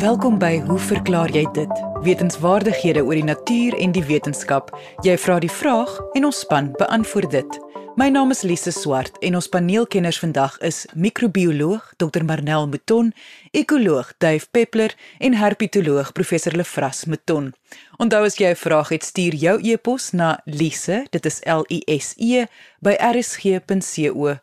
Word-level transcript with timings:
Welkom 0.00 0.38
by 0.40 0.62
Hoe 0.64 0.78
verklaar 0.80 1.28
jy 1.28 1.42
dit? 1.52 1.68
Wetenskapwaardighede 2.00 3.02
oor 3.04 3.18
die 3.18 3.24
natuur 3.26 3.74
en 3.76 3.92
die 3.92 4.04
wetenskap. 4.08 4.70
Jy 5.04 5.12
vra 5.20 5.36
die 5.44 5.50
vraag 5.52 5.92
en 6.16 6.24
ons 6.24 6.40
span 6.40 6.70
beantwoord 6.78 7.28
dit. 7.34 7.58
My 8.00 8.08
naam 8.08 8.32
is 8.32 8.40
Lise 8.48 8.72
Swart 8.72 9.18
en 9.20 9.36
ons 9.36 9.48
paneelkenners 9.52 10.16
vandag 10.22 10.56
is 10.64 10.86
microbioloog 10.96 11.92
Dr 12.00 12.24
Marnel 12.24 12.64
Mouton, 12.72 13.12
ekoloog 13.52 14.16
Dave 14.24 14.48
Peppler 14.56 14.96
en 15.20 15.36
herpetoloog 15.36 16.16
Professor 16.16 16.56
Lefras 16.56 17.04
Mouton. 17.04 17.52
Onthou 18.00 18.24
as 18.24 18.40
jy 18.40 18.56
'n 18.56 18.56
vraag 18.56 18.88
het, 18.96 19.04
stuur 19.04 19.34
jou 19.34 19.60
e-pos 19.60 20.12
na 20.12 20.40
lise, 20.46 21.06
dit 21.10 21.26
is 21.26 21.40
L 21.44 21.64
I 21.68 21.82
S 22.00 22.14
E 22.16 22.46
by 22.80 22.96
rsg.co.za. 22.96 24.40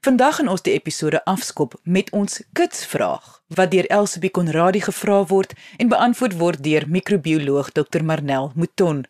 Vandag 0.00 0.36
gaan 0.36 0.48
ons 0.48 0.62
die 0.62 0.74
episode 0.74 1.24
afskop 1.24 1.74
met 1.82 2.10
ons 2.10 2.40
kitsvraag 2.58 3.42
wat 3.56 3.70
deur 3.70 3.86
Elsabie 3.86 4.30
Konradi 4.30 4.80
gevra 4.80 5.22
word 5.30 5.54
en 5.78 5.90
beantwoord 5.92 6.38
word 6.40 6.62
deur 6.64 6.86
microbioloog 6.88 7.72
Dr 7.72 8.04
Marnel 8.04 8.52
Mouton. 8.54 9.04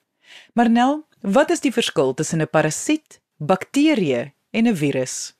Marnel, 0.52 1.04
wat 1.20 1.50
is 1.50 1.60
die 1.60 1.72
verskil 1.72 2.14
tussen 2.14 2.42
'n 2.42 2.48
parasiet, 2.48 3.20
bakterie 3.38 4.32
en 4.50 4.68
'n 4.68 4.76
virus? 4.76 5.34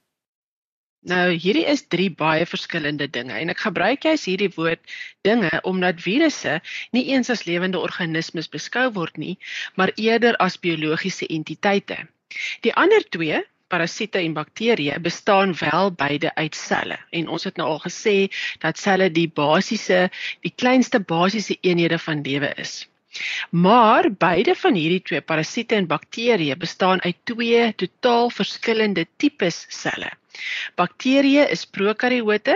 Nou, 1.03 1.33
hierdie 1.35 1.67
is 1.67 1.81
drie 1.91 2.11
baie 2.15 2.45
verskillende 2.47 3.09
dinge 3.11 3.35
en 3.35 3.51
ek 3.51 3.65
gebruik 3.65 4.05
juist 4.07 4.29
hierdie 4.31 4.53
woord 4.55 4.83
dinge 5.27 5.51
omdat 5.67 6.03
virusse 6.05 6.61
nie 6.93 7.09
eens 7.11 7.31
as 7.31 7.43
lewende 7.49 7.79
organismes 7.79 8.49
beskou 8.49 8.85
word 8.99 9.17
nie, 9.19 9.39
maar 9.75 9.91
eerder 9.97 10.37
as 10.37 10.61
biologiese 10.67 11.27
entiteite. 11.27 11.97
Die 12.63 12.75
ander 12.75 13.03
twee, 13.11 13.43
parasiete 13.73 14.21
en 14.21 14.37
bakterieë 14.37 15.01
bestaan 15.09 15.57
wel 15.61 15.93
beide 16.05 16.35
uit 16.37 16.57
selle 16.59 16.99
en 17.11 17.29
ons 17.29 17.49
het 17.49 17.61
nou 17.61 17.69
al 17.75 17.83
gesê 17.89 18.17
dat 18.65 18.81
selle 18.85 19.11
die 19.11 19.29
basiese 19.43 20.07
die 20.47 20.55
kleinste 20.63 21.01
basiese 21.15 21.59
eenhede 21.61 21.99
van 21.99 22.25
lewe 22.27 22.53
is. 22.65 22.75
Maar 23.51 24.09
beide 24.25 24.55
van 24.57 24.77
hierdie 24.81 25.03
twee 25.09 25.21
parasiete 25.21 25.77
en 25.77 25.89
bakterieë 25.91 26.57
bestaan 26.57 27.03
uit 27.05 27.19
twee 27.29 27.65
totaal 27.83 28.31
verskillende 28.33 29.05
tipes 29.21 29.67
selle. 29.69 30.09
Bakterieë 30.81 31.43
is 31.57 31.67
prokaryote, 31.79 32.55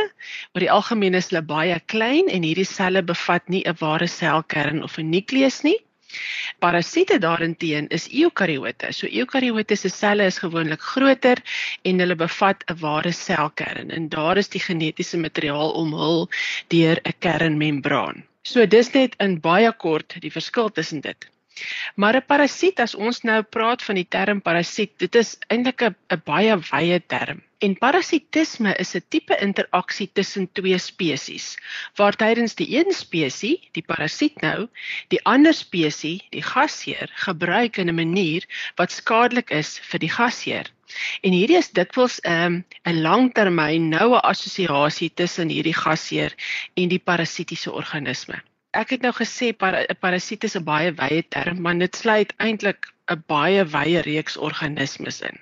oor 0.54 0.64
die 0.64 0.70
algemeen 0.72 1.18
is 1.18 1.28
hulle 1.28 1.42
baie 1.50 1.76
klein 1.92 2.30
en 2.32 2.46
hierdie 2.48 2.68
selle 2.70 3.02
bevat 3.10 3.52
nie 3.52 3.62
'n 3.68 3.76
ware 3.82 4.08
selkern 4.08 4.82
of 4.86 4.96
'n 4.98 5.10
nukleus 5.16 5.60
nie. 5.68 5.76
Parasiete 6.58 7.18
daarenteen 7.18 7.88
is 7.88 8.08
eukariote. 8.08 8.92
So 8.92 9.06
eukariote 9.06 9.76
se 9.76 9.88
selle 9.88 10.26
is 10.26 10.38
gewoonlik 10.38 10.80
groter 10.80 11.42
en 11.84 12.00
hulle 12.00 12.16
bevat 12.16 12.64
'n 12.70 12.80
ware 12.80 13.12
selkern 13.12 13.90
en 13.90 14.08
daar 14.08 14.36
is 14.36 14.48
die 14.48 14.60
genetiese 14.60 15.18
materiaal 15.18 15.70
omhul 15.82 16.28
deur 16.68 17.00
'n 17.04 17.14
kernmembraan. 17.18 18.24
So 18.42 18.66
dis 18.66 18.92
net 18.94 19.14
in 19.18 19.40
baie 19.40 19.72
kort 19.72 20.20
die 20.20 20.30
verskil 20.30 20.70
tussen 20.70 21.00
dit. 21.00 21.26
Maar 21.94 22.16
'n 22.16 22.26
parasiet 22.26 22.80
as 22.84 22.94
ons 22.94 23.18
nou 23.28 23.42
praat 23.42 23.82
van 23.82 23.96
die 23.98 24.08
term 24.16 24.40
parasiet, 24.48 24.90
dit 25.02 25.14
is 25.14 25.36
eintlik 25.48 25.82
'n 25.86 26.22
baie 26.24 26.56
wye 26.70 26.98
term. 27.12 27.38
En 27.64 27.78
parasitisme 27.84 28.74
is 28.82 28.90
'n 28.94 29.04
tipe 29.08 29.36
interaksie 29.46 30.10
tussen 30.12 30.52
twee 30.52 30.78
spesies, 30.78 31.46
waar 31.98 32.16
tydens 32.22 32.54
die 32.54 32.68
een 32.78 32.92
spesies, 32.92 33.62
die 33.72 33.86
parasiet 33.92 34.40
nou, 34.40 34.68
die 35.08 35.22
ander 35.24 35.54
spesies, 35.54 36.20
die 36.36 36.42
gasheer, 36.42 37.08
gebruik 37.26 37.76
in 37.76 37.88
'n 37.88 37.94
manier 37.94 38.44
wat 38.76 38.92
skadelik 38.92 39.50
is 39.50 39.78
vir 39.88 40.00
die 40.04 40.12
gasheer. 40.18 40.66
En 41.22 41.32
hierdie 41.32 41.56
is 41.62 41.70
dikwels 41.70 42.20
'n 42.20 42.32
um, 42.32 42.64
'n 42.84 43.00
langtermyn 43.00 43.88
noue 43.88 44.20
assosiasie 44.20 45.10
tussen 45.14 45.48
hierdie 45.48 45.78
gasheer 45.84 46.36
en 46.74 46.88
die 46.88 47.04
parasitiese 47.10 47.72
organisme 47.72 48.42
ek 48.82 48.96
het 48.96 49.06
nou 49.06 49.14
gesê 49.16 49.52
'n 49.52 49.58
para, 49.62 49.84
parasiet 50.00 50.44
is 50.44 50.56
'n 50.56 50.64
baie 50.64 50.92
wye 51.00 51.22
term, 51.36 51.60
maar 51.62 51.78
dit 51.78 51.96
sluit 51.96 52.32
eintlik 52.38 52.92
'n 53.10 53.22
baie 53.26 53.64
wye 53.64 54.00
reeks 54.06 54.36
organismes 54.36 55.20
in. 55.20 55.36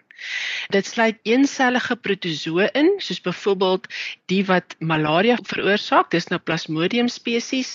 Dit 0.75 0.87
sluit 0.87 1.19
eensellige 1.29 1.97
protozoë 2.07 2.69
in, 2.81 2.91
soos 3.07 3.21
byvoorbeeld 3.25 3.89
die 4.33 4.43
wat 4.51 4.77
malaria 4.79 5.37
veroorsaak, 5.51 6.11
dis 6.15 6.29
nou 6.31 6.39
Plasmodium 6.41 7.11
spesies, 7.13 7.73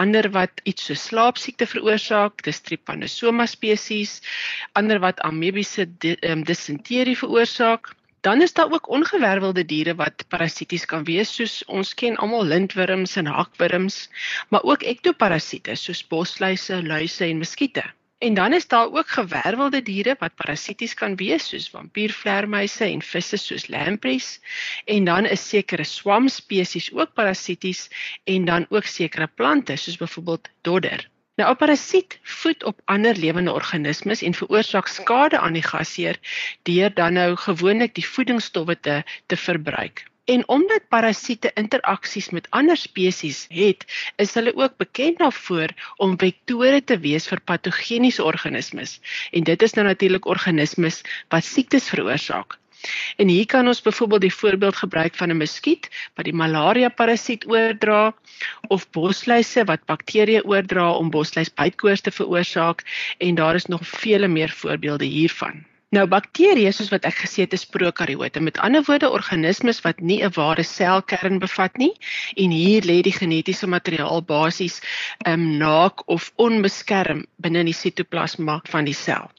ander 0.00 0.30
wat 0.36 0.64
iets 0.64 0.88
so 0.88 0.98
slaapsiekte 0.98 1.68
veroorsaak, 1.74 2.42
dis 2.48 2.62
Trypanosoma 2.66 3.46
spesies, 3.46 4.16
ander 4.72 5.02
wat 5.04 5.20
amebiese 5.28 5.86
ehm, 6.00 6.42
disenterie 6.48 7.18
veroorsaak, 7.18 7.92
Dan 8.24 8.42
is 8.42 8.52
daar 8.52 8.72
ook 8.72 8.88
ongewervelde 8.88 9.64
diere 9.64 9.94
wat 9.94 10.24
parasities 10.28 10.84
kan 10.88 11.02
wees 11.04 11.34
soos 11.36 11.64
ons 11.64 11.90
ken 11.94 12.16
almal 12.16 12.46
lintwurms 12.52 13.16
en 13.20 13.26
hakwurms, 13.26 13.98
maar 14.48 14.64
ook 14.64 14.86
ektoparasiete 14.92 15.74
soos 15.76 16.00
bosluise, 16.08 16.78
luise 16.86 17.24
en 17.24 17.42
muskiete. 17.42 17.84
En 18.24 18.34
dan 18.34 18.56
is 18.56 18.66
daar 18.68 18.88
ook 18.92 19.08
gewervelde 19.18 19.82
diere 19.82 20.16
wat 20.18 20.34
parasities 20.40 20.94
kan 20.94 21.16
wees 21.20 21.48
soos 21.52 21.68
vampiervleermuise 21.68 22.84
en 22.88 23.02
visse 23.02 23.36
soos 23.36 23.68
lampreys 23.68 24.40
en 24.84 25.04
dan 25.04 25.26
is 25.26 25.48
sekere 25.48 25.84
swamspesies 25.84 26.92
ook 26.92 27.12
parasities 27.12 27.90
en 28.24 28.44
dan 28.44 28.66
ook 28.68 28.88
sekere 28.88 29.26
plante 29.26 29.76
soos 29.76 30.00
byvoorbeeld 30.00 30.48
dodder. 30.62 31.10
Nou 31.40 31.50
'n 31.50 31.56
parasiet 31.56 32.18
voed 32.22 32.64
op 32.64 32.80
ander 32.84 33.16
lewende 33.16 33.52
organismes 33.52 34.22
en 34.22 34.34
veroorsaak 34.34 34.86
skade 34.86 35.38
aan 35.38 35.56
die 35.58 35.62
gasheer 35.62 36.18
deur 36.62 36.94
dan 36.94 37.12
nou 37.12 37.36
gewoonlik 37.36 37.94
die 37.94 38.06
voedingsstowwe 38.06 38.76
te 38.80 39.02
te 39.26 39.36
verbruik. 39.36 40.04
En 40.24 40.48
omdat 40.48 40.88
parasiete 40.88 41.50
interaksies 41.54 42.30
met 42.30 42.46
ander 42.50 42.76
spesies 42.76 43.44
het, 43.48 43.84
is 44.16 44.34
hulle 44.34 44.54
ook 44.56 44.76
bekend 44.76 45.18
daarvoor 45.18 45.74
om 45.96 46.18
vektore 46.18 46.84
te 46.84 46.98
wees 46.98 47.26
vir 47.28 47.40
patogeniese 47.40 48.24
organismes. 48.24 49.00
En 49.30 49.44
dit 49.44 49.62
is 49.62 49.72
nou 49.72 49.86
natuurlik 49.86 50.26
organismes 50.26 51.02
wat 51.28 51.44
siektes 51.44 51.88
veroorsaak. 51.88 52.58
En 53.16 53.28
hier 53.28 53.46
kan 53.46 53.66
ons 53.66 53.82
byvoorbeeld 53.82 54.20
die 54.20 54.34
voorbeeld 54.34 54.76
gebruik 54.76 55.14
van 55.14 55.30
'n 55.30 55.36
muskiet 55.36 55.88
wat 56.14 56.24
die 56.24 56.34
malaria 56.34 56.88
parasiet 56.88 57.46
oordra 57.46 58.14
of 58.68 58.90
bosluise 58.90 59.64
wat 59.64 59.86
bakterieë 59.86 60.44
oordra 60.44 60.92
om 60.92 61.10
bosluisbytkoors 61.10 62.00
te 62.00 62.10
veroorsaak 62.10 62.82
en 63.18 63.34
daar 63.34 63.54
is 63.54 63.66
nog 63.66 63.86
vele 63.86 64.28
meer 64.28 64.50
voorbeelde 64.50 65.04
hiervan. 65.04 65.64
Nou 65.94 66.06
bakterieë 66.10 66.72
soos 66.74 66.88
wat 66.90 67.04
ek 67.06 67.20
gesê 67.22 67.44
het 67.44 67.52
is 67.54 67.66
prokaryote. 67.70 68.40
Met 68.42 68.56
ander 68.58 68.82
woorde 68.86 69.10
organismes 69.14 69.78
wat 69.84 70.00
nie 70.00 70.22
'n 70.24 70.32
ware 70.34 70.64
selkern 70.66 71.38
bevat 71.38 71.76
nie 71.78 71.92
en 72.36 72.50
hier 72.50 72.82
lê 72.82 72.96
die 73.02 73.12
genetiese 73.12 73.66
materiaal 73.66 74.22
basies 74.22 74.80
ehm 75.24 75.40
um, 75.40 75.56
naak 75.58 76.08
of 76.08 76.32
onbeskerm 76.36 77.26
binne 77.36 77.64
die 77.64 77.78
sitoplasma 77.82 78.60
van 78.64 78.84
die 78.84 78.98
sel. 79.06 79.30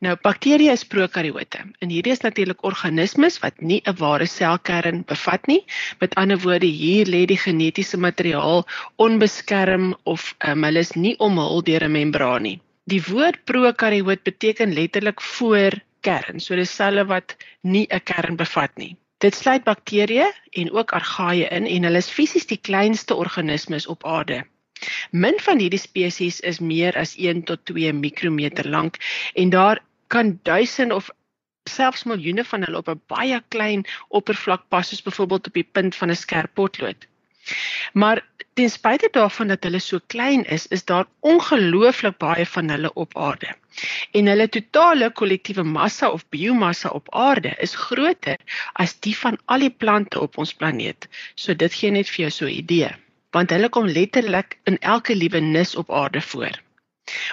Nou 0.00 0.16
bakterieë 0.26 0.72
is 0.72 0.84
prokaryote. 0.84 1.62
En 1.80 1.90
hierdie 1.92 2.12
is 2.12 2.24
natuurlik 2.24 2.64
organismes 2.64 3.38
wat 3.42 3.60
nie 3.60 3.82
'n 3.86 3.96
ware 3.98 4.26
selkern 4.26 5.04
bevat 5.06 5.46
nie. 5.46 5.64
Met 6.00 6.14
ander 6.14 6.38
woorde, 6.38 6.66
hier 6.66 7.06
lê 7.06 7.24
die 7.26 7.38
genetiese 7.38 7.96
materiaal 7.96 8.66
onbeskerm 8.96 9.94
of 10.04 10.34
um, 10.46 10.64
hulle 10.64 10.78
is 10.78 10.92
nie 10.92 11.16
omhul 11.18 11.62
deur 11.62 11.84
'n 11.84 11.92
membraan 11.92 12.42
nie. 12.42 12.60
Die 12.84 13.02
woord 13.02 13.44
prokaryoot 13.44 14.22
beteken 14.22 14.74
letterlik 14.74 15.20
voor 15.20 15.78
kern. 16.00 16.40
So 16.40 16.56
dis 16.56 16.74
selle 16.74 17.04
wat 17.06 17.36
nie 17.62 17.86
'n 17.90 18.00
kern 18.04 18.36
bevat 18.36 18.76
nie. 18.76 18.96
Dit 19.22 19.34
sluit 19.34 19.62
bakterieë 19.64 20.32
en 20.50 20.72
ook 20.72 20.92
argaïe 20.92 21.48
in 21.48 21.66
en 21.66 21.84
hulle 21.84 21.98
is 21.98 22.10
fisies 22.10 22.46
die 22.46 22.58
kleinste 22.58 23.14
organismes 23.14 23.86
op 23.86 24.06
aarde. 24.06 24.44
Min 25.10 25.38
van 25.46 25.58
hierdie 25.58 25.80
spesies 25.80 26.40
is 26.40 26.60
meer 26.60 26.96
as 26.98 27.16
1 27.16 27.42
tot 27.50 27.64
2 27.64 27.92
mikrometer 27.92 28.68
lank 28.68 28.98
en 29.34 29.50
daar 29.50 29.82
kan 30.06 30.38
duisende 30.42 30.94
of 30.94 31.10
selfs 31.70 32.04
miljoene 32.10 32.44
van 32.44 32.64
hulle 32.66 32.80
op 32.82 32.88
'n 32.88 33.00
baie 33.12 33.38
klein 33.54 33.84
oppervlak 34.08 34.62
pas 34.68 34.88
soos 34.88 35.02
byvoorbeeld 35.02 35.46
op 35.46 35.54
die 35.60 35.68
punt 35.76 35.96
van 35.96 36.10
'n 36.10 36.22
skerp 36.24 36.54
potlood. 36.54 37.06
Maar 37.92 38.26
ten 38.54 38.70
spyte 38.70 39.08
daarvan 39.12 39.48
dat 39.48 39.62
hulle 39.62 39.78
so 39.78 39.98
klein 40.06 40.44
is, 40.44 40.66
is 40.66 40.84
daar 40.84 41.06
ongelooflik 41.20 42.18
baie 42.18 42.46
van 42.46 42.68
hulle 42.68 42.92
op 42.92 43.16
aarde. 43.18 43.54
En 44.10 44.26
hulle 44.26 44.48
totale 44.48 45.10
kollektiewe 45.10 45.62
massa 45.62 46.10
of 46.10 46.28
biomassa 46.28 46.88
op 46.88 47.14
aarde 47.14 47.54
is 47.58 47.74
groter 47.74 48.38
as 48.72 48.98
die 49.00 49.16
van 49.18 49.38
al 49.44 49.58
die 49.58 49.70
plante 49.70 50.20
op 50.20 50.38
ons 50.38 50.54
planeet. 50.54 51.08
So 51.34 51.54
dit 51.54 51.74
gee 51.74 51.90
net 51.90 52.10
vir 52.10 52.20
jou 52.26 52.30
so 52.30 52.44
'n 52.44 52.58
idee 52.58 52.92
want 53.36 53.50
hulle 53.50 53.68
kom 53.68 53.86
letterlik 53.86 54.58
in 54.64 54.78
elke 54.94 55.16
liewe 55.16 55.40
nis 55.40 55.76
op 55.76 55.90
aarde 56.02 56.20
voor. 56.20 56.60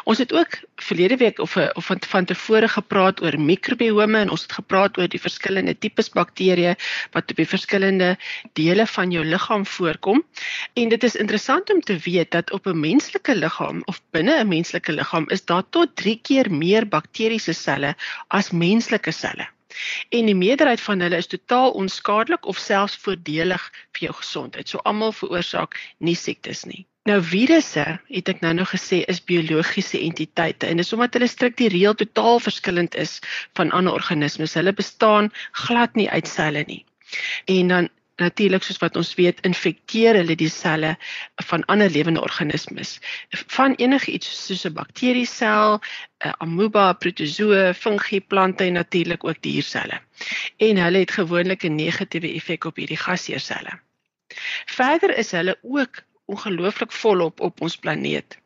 Ons 0.09 0.17
het 0.17 0.31
ook 0.33 0.55
verlede 0.81 1.17
week 1.17 1.39
of 1.39 1.51
of 1.57 1.85
van, 1.85 1.99
van 2.11 2.25
tevore 2.25 2.67
gepraat 2.67 3.21
oor 3.21 3.35
mikrobiome 3.39 4.17
en 4.17 4.31
ons 4.33 4.41
het 4.41 4.55
gepraat 4.57 4.97
oor 4.97 5.11
die 5.13 5.21
verskillende 5.21 5.75
tipes 5.85 6.09
bakterieë 6.15 6.71
wat 7.17 7.29
op 7.33 7.41
die 7.41 7.47
verskillende 7.51 8.09
dele 8.59 8.87
van 8.95 9.13
jou 9.13 9.25
liggaam 9.25 9.67
voorkom. 9.75 10.23
En 10.73 10.89
dit 10.95 11.03
is 11.03 11.19
interessant 11.25 11.69
om 11.73 11.81
te 11.81 11.99
weet 12.07 12.31
dat 12.31 12.51
op 12.57 12.65
'n 12.65 12.79
menslike 12.79 13.35
liggaam 13.35 13.85
of 13.85 14.01
binne 14.17 14.39
'n 14.39 14.51
menslike 14.55 14.91
liggaam 14.91 15.29
is 15.29 15.45
daar 15.45 15.69
tot 15.69 15.95
3 15.95 16.19
keer 16.21 16.51
meer 16.51 16.87
bakteriese 16.97 17.53
selle 17.53 17.95
as 18.27 18.51
menslike 18.51 19.11
selle. 19.11 19.47
En 20.09 20.25
die 20.25 20.35
meerderheid 20.35 20.81
van 20.81 20.99
hulle 21.05 21.17
is 21.21 21.29
totaal 21.29 21.71
onskadelik 21.71 22.45
of 22.45 22.57
selfs 22.57 22.97
voordelig 23.03 23.69
vir 23.97 24.07
jou 24.07 24.15
gesondheid. 24.21 24.69
So 24.69 24.81
almal 24.89 25.13
veroorsaak 25.15 25.77
nie 25.97 26.15
siektes 26.15 26.65
nie. 26.69 26.85
Nou 27.09 27.21
virusse, 27.25 27.85
het 28.11 28.29
ek 28.29 28.41
nou 28.43 28.51
nog 28.53 28.73
gesê, 28.73 28.99
is 29.09 29.21
biologiese 29.23 30.01
entiteite 30.03 30.67
en 30.67 30.81
dis 30.81 30.93
omdat 30.93 31.15
hulle 31.17 31.29
struktureel 31.31 31.95
totaal 31.97 32.41
verskillend 32.43 32.95
is 32.95 33.19
van 33.57 33.71
ander 33.71 33.95
organismes. 33.95 34.53
Hulle 34.59 34.73
bestaan 34.75 35.31
glad 35.65 35.95
nie 35.95 36.09
uit 36.09 36.27
selle 36.27 36.65
nie. 36.67 36.83
En 37.49 37.73
dan 37.73 37.89
natuurlik 38.19 38.63
soos 38.63 38.79
wat 38.81 38.95
ons 38.99 39.13
weet 39.15 39.41
infekteer 39.47 40.15
hulle 40.19 40.35
die 40.35 40.49
selle 40.49 40.95
van 41.49 41.65
ander 41.71 41.89
lewende 41.89 42.21
organismes 42.21 42.99
van 43.55 43.75
enige 43.79 44.11
iets 44.11 44.29
soos 44.45 44.65
'n 44.65 44.73
bakteriesel, 44.73 45.79
'n 46.25 46.33
amoeba, 46.45 46.93
protozoë, 46.93 47.73
fungi, 47.73 48.21
plante 48.21 48.63
en 48.63 48.73
natuurlik 48.73 49.23
ook 49.23 49.41
dierselle. 49.41 50.01
En 50.57 50.77
hulle 50.77 50.99
het 50.99 51.11
gewoonlik 51.11 51.63
'n 51.63 51.75
negatiewe 51.75 52.33
effek 52.33 52.63
op 52.63 52.75
hierdie 52.75 52.97
gasheerselle. 52.97 53.79
Verder 54.65 55.17
is 55.17 55.31
hulle 55.31 55.57
ook 55.61 56.03
ongelooflik 56.33 56.91
volop 57.01 57.41
op 57.47 57.61
ons 57.65 57.77
planeet. 57.77 58.37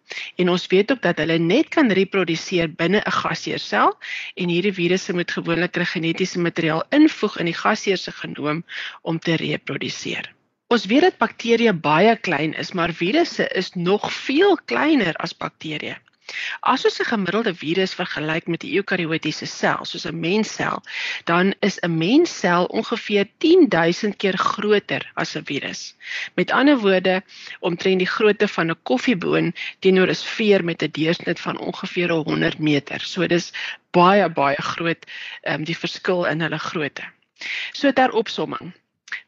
En 0.42 0.50
ons 0.50 0.68
weet 0.68 0.92
ook 0.92 1.02
dat 1.02 1.18
hulle 1.22 1.38
net 1.40 1.70
kan 1.74 1.92
reproduseer 2.00 2.72
binne 2.82 3.02
'n 3.02 3.16
gasheersel 3.22 3.98
en 4.36 4.54
hierdie 4.54 4.76
virusse 4.80 5.14
moet 5.14 5.32
gewoonlik 5.32 5.76
hulle 5.76 5.90
genetiese 5.96 6.40
materiaal 6.40 6.84
invoeg 7.00 7.38
in 7.44 7.52
die 7.52 7.60
gasheer 7.64 7.98
se 7.98 8.12
genoom 8.12 8.64
om 9.02 9.20
te 9.20 9.36
reproduseer. 9.36 10.34
Ons 10.74 10.86
weet 10.86 11.06
dat 11.06 11.18
bakterieë 11.22 11.74
baie 11.74 12.16
klein 12.18 12.54
is, 12.54 12.72
maar 12.72 12.94
virusse 12.94 13.48
is 13.48 13.74
nog 13.74 14.14
veel 14.14 14.58
kleiner 14.66 15.16
as 15.16 15.36
bakterieë. 15.38 15.98
As 16.62 16.86
ons 16.88 17.00
'n 17.00 17.10
gemiddelde 17.12 17.54
virus 17.62 17.94
vergelyk 18.00 18.46
met 18.48 18.64
'n 18.64 18.76
eukariotiese 18.78 19.46
sel, 19.46 19.86
soos 19.86 20.06
'n 20.08 20.20
menssel, 20.20 20.78
dan 21.26 21.54
is 21.60 21.80
'n 21.80 21.98
menssel 21.98 22.66
ongeveer 22.66 23.28
10000 23.38 24.16
keer 24.22 24.38
groter 24.38 25.04
as 25.16 25.36
'n 25.36 25.44
virus. 25.44 25.82
Met 26.36 26.52
ander 26.52 26.78
woorde, 26.78 27.24
omtrent 27.60 28.00
die 28.00 28.14
grootte 28.16 28.48
van 28.48 28.70
'n 28.70 28.80
koffieboon 28.84 29.54
teenoor 29.80 30.08
'n 30.08 30.16
sfeer 30.16 30.64
met 30.64 30.82
'n 30.82 30.92
deursnit 30.92 31.40
van 31.40 31.58
ongeveer 31.58 32.10
100 32.10 32.60
meter. 32.60 33.00
So 33.02 33.28
dis 33.28 33.52
baie 33.92 34.30
baie 34.30 34.62
groot 34.62 35.06
um, 35.44 35.64
die 35.64 35.78
verskil 35.78 36.26
in 36.26 36.42
hulle 36.42 36.60
grootte. 36.60 37.04
So 37.74 37.92
ter 37.92 38.12
opsomming. 38.12 38.74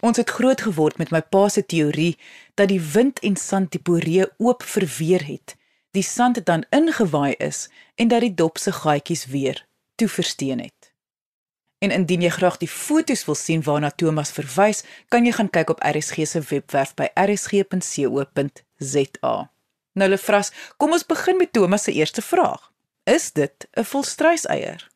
Ons 0.00 0.16
het 0.16 0.30
groot 0.30 0.60
geword 0.60 0.96
met 0.98 1.10
my 1.12 1.20
pa 1.20 1.48
se 1.48 1.66
teorie 1.66 2.18
dat 2.54 2.68
die 2.72 2.80
wind 2.80 3.18
en 3.26 3.36
sand 3.36 3.72
die 3.72 3.82
poree 3.84 4.24
oop 4.38 4.62
verweer 4.62 5.24
het. 5.26 5.56
Die 5.92 6.02
sand 6.02 6.36
het 6.36 6.46
dan 6.46 6.64
ingewaai 6.70 7.34
is 7.38 7.68
en 7.94 8.08
dat 8.08 8.20
die 8.24 8.34
dop 8.34 8.58
se 8.58 8.72
gaatjies 8.72 9.26
weer 9.26 9.66
toe 9.94 10.08
versteen 10.08 10.60
het. 10.60 10.92
En 11.80 11.90
indien 11.90 12.22
jy 12.22 12.28
graag 12.32 12.56
die 12.60 12.68
foto's 12.68 13.24
wil 13.24 13.34
sien 13.34 13.62
waarna 13.64 13.90
Thomas 13.90 14.32
verwys, 14.36 14.84
kan 15.08 15.24
jy 15.24 15.32
gaan 15.36 15.50
kyk 15.52 15.70
op 15.72 15.80
RSG 15.84 16.26
se 16.28 16.40
webwerf 16.50 16.94
by 16.96 17.08
rsg.co.za. 17.16 18.30
Nou 19.92 20.08
Lefras, 20.08 20.52
kom 20.76 20.92
ons 20.96 21.06
begin 21.08 21.36
met 21.40 21.52
Thomas 21.52 21.82
se 21.88 21.92
eerste 21.92 22.22
vraag. 22.22 22.70
Is 23.04 23.32
dit 23.32 23.68
'n 23.76 23.84
volstruiseier? 23.84 24.88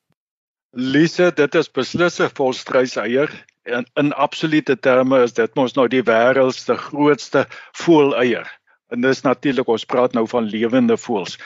Lise, 0.71 1.33
dit 1.35 1.55
is 1.55 1.71
beslis 1.71 2.21
'n 2.21 2.31
volstruiseier 2.35 3.45
in 3.65 3.87
in 3.95 4.13
absolute 4.13 4.77
terme 4.81 5.23
is 5.23 5.33
dit 5.33 5.55
mos 5.57 5.75
nou 5.77 5.87
die 5.89 6.03
wêreld 6.05 6.57
se 6.57 6.77
grootste 6.77 7.45
voëleier. 7.81 8.47
En 8.93 9.01
dis 9.01 9.23
natuurlik 9.25 9.69
ons 9.73 9.87
praat 9.89 10.13
nou 10.15 10.27
van 10.29 10.49
lewende 10.53 10.97
voëls. 11.01 11.39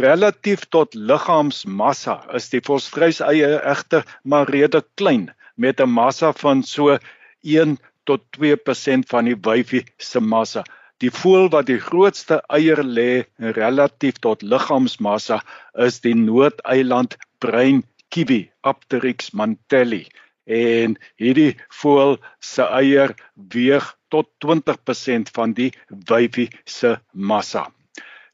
Relatief 0.00 0.64
tot 0.74 0.94
liggaamsmassa 0.94 2.16
is 2.38 2.48
die 2.54 2.62
volstruiseier 2.64 3.60
egter 3.74 4.06
maar 4.24 4.50
redelik 4.50 4.88
klein 4.96 5.28
met 5.56 5.80
'n 5.80 5.92
massa 5.98 6.32
van 6.32 6.62
so 6.62 6.98
1 7.42 7.78
tot 8.04 8.24
2% 8.38 9.08
van 9.08 9.24
die 9.24 9.36
wyfie 9.36 9.84
se 9.98 10.20
massa. 10.20 10.64
Die 10.98 11.10
voël 11.10 11.48
wat 11.50 11.66
die 11.66 11.78
grootste 11.78 12.42
eier 12.48 12.82
lê 12.82 13.24
relatief 13.38 14.18
tot 14.20 14.42
liggaamsmassa 14.42 15.42
is 15.74 16.00
die 16.00 16.14
Noord-eiland 16.14 17.16
bruin 17.38 17.82
kiwi, 18.08 18.50
Apteryx 18.62 19.30
mantelli 19.30 20.06
en 20.46 20.96
hierdie 21.20 21.56
voël 21.82 22.18
se 22.40 22.62
eier 22.62 23.14
weeg 23.54 23.86
tot 24.08 24.28
20% 24.44 25.32
van 25.36 25.54
die 25.56 25.70
wyfie 26.08 26.50
se 26.64 26.96
massa. 27.12 27.68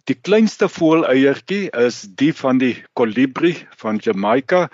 Die 0.08 0.16
kleinste 0.16 0.68
voëleiertjie 0.72 1.68
is 1.76 2.06
die 2.16 2.32
van 2.32 2.58
die 2.58 2.74
kolibri 2.96 3.54
van 3.82 4.00
Jamaica 4.00 4.68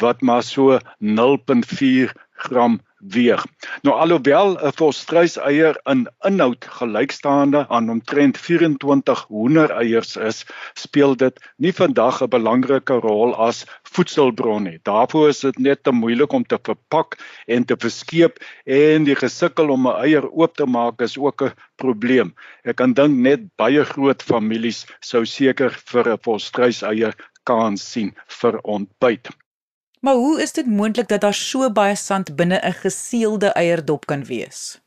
wat 0.00 0.22
maar 0.22 0.42
so 0.42 0.78
0.4 1.00 2.14
gram 2.46 2.78
weeg. 2.98 3.44
Nou 3.82 3.94
alhoewel 3.96 4.58
'n 4.58 4.72
volstruiseier 4.76 5.80
in 5.84 6.08
inhoud 6.26 6.64
gelykstaande 6.64 7.68
aan 7.68 7.90
omtrent 7.90 8.38
24 8.38 9.24
hoendereiers 9.28 10.16
is, 10.16 10.44
speel 10.74 11.16
dit 11.16 11.40
nie 11.56 11.72
vandag 11.72 12.22
'n 12.22 12.28
belangrike 12.28 12.92
rol 12.92 13.34
as 13.34 13.64
voedselbron 13.82 14.62
nie. 14.62 14.78
Daarvoor 14.82 15.28
is 15.28 15.40
dit 15.40 15.58
net 15.58 15.82
te 15.82 15.90
moeilik 15.92 16.32
om 16.32 16.44
te 16.44 16.58
verpak 16.62 17.16
en 17.46 17.64
te 17.64 17.76
verskeep 17.78 18.38
en 18.64 19.04
die 19.04 19.16
gesukkel 19.16 19.70
om 19.70 19.88
'n 19.88 20.00
eier 20.04 20.30
oop 20.30 20.56
te 20.56 20.66
maak 20.66 21.00
is 21.00 21.18
ook 21.18 21.42
'n 21.42 21.52
probleem. 21.76 22.34
Ek 22.64 22.76
kan 22.76 22.92
dink 22.92 23.16
net 23.16 23.40
baie 23.56 23.84
groot 23.84 24.22
families 24.22 24.86
sou 25.00 25.24
seker 25.24 25.70
vir 25.70 26.08
'n 26.12 26.18
volstruiseier 26.18 27.14
kan 27.44 27.76
sien 27.76 28.14
vir 28.26 28.60
ontbyt. 28.64 29.28
Maar 30.00 30.14
hoe 30.14 30.42
is 30.42 30.52
dit 30.52 30.66
moontlik 30.66 31.08
dat 31.08 31.20
daar 31.20 31.34
so 31.34 31.70
baie 31.70 31.94
sand 31.96 32.36
binne 32.36 32.58
'n 32.62 32.76
geseelde 32.82 33.46
eierdop 33.46 34.06
kan 34.06 34.24
wees? 34.24 34.80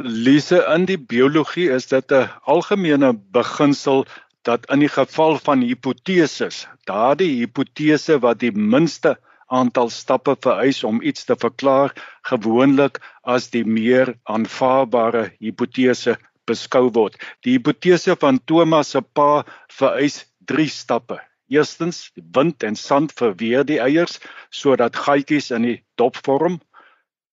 Lise, 0.00 0.58
in 0.74 0.84
die 0.84 0.98
biologie 0.98 1.68
is 1.70 1.86
dit 1.86 2.12
'n 2.12 2.30
algemene 2.44 3.12
beginsel 3.36 4.06
dat 4.42 4.70
in 4.70 4.78
die 4.78 4.88
geval 4.88 5.38
van 5.38 5.60
hipoteses, 5.60 6.66
daardie 6.84 7.36
hipotese 7.36 8.18
wat 8.18 8.38
die 8.38 8.52
minste 8.52 9.18
aantal 9.46 9.90
stappe 9.90 10.36
vereis 10.40 10.84
om 10.84 11.02
iets 11.02 11.24
te 11.24 11.36
verklaar, 11.36 11.92
gewoonlik 12.22 13.00
as 13.22 13.50
die 13.50 13.64
meer 13.64 14.14
aanvaarbare 14.22 15.32
hipotese 15.38 16.16
beskou 16.44 16.90
word. 16.90 17.16
Die 17.40 17.52
hipotese 17.52 18.16
van 18.16 18.40
Thomas 18.44 18.90
se 18.90 19.00
pa 19.00 19.44
vereis 19.68 20.24
3 20.44 20.68
stappe 20.68 21.20
Eerstens, 21.48 22.10
wind 22.32 22.62
en 22.62 22.76
sand 22.76 23.12
verweer 23.12 23.64
die 23.64 23.80
eiers 23.80 24.20
sodat 24.50 24.96
gaatjies 24.96 25.50
in 25.50 25.66
die 25.68 25.78
dop 26.00 26.16
vorm. 26.24 26.60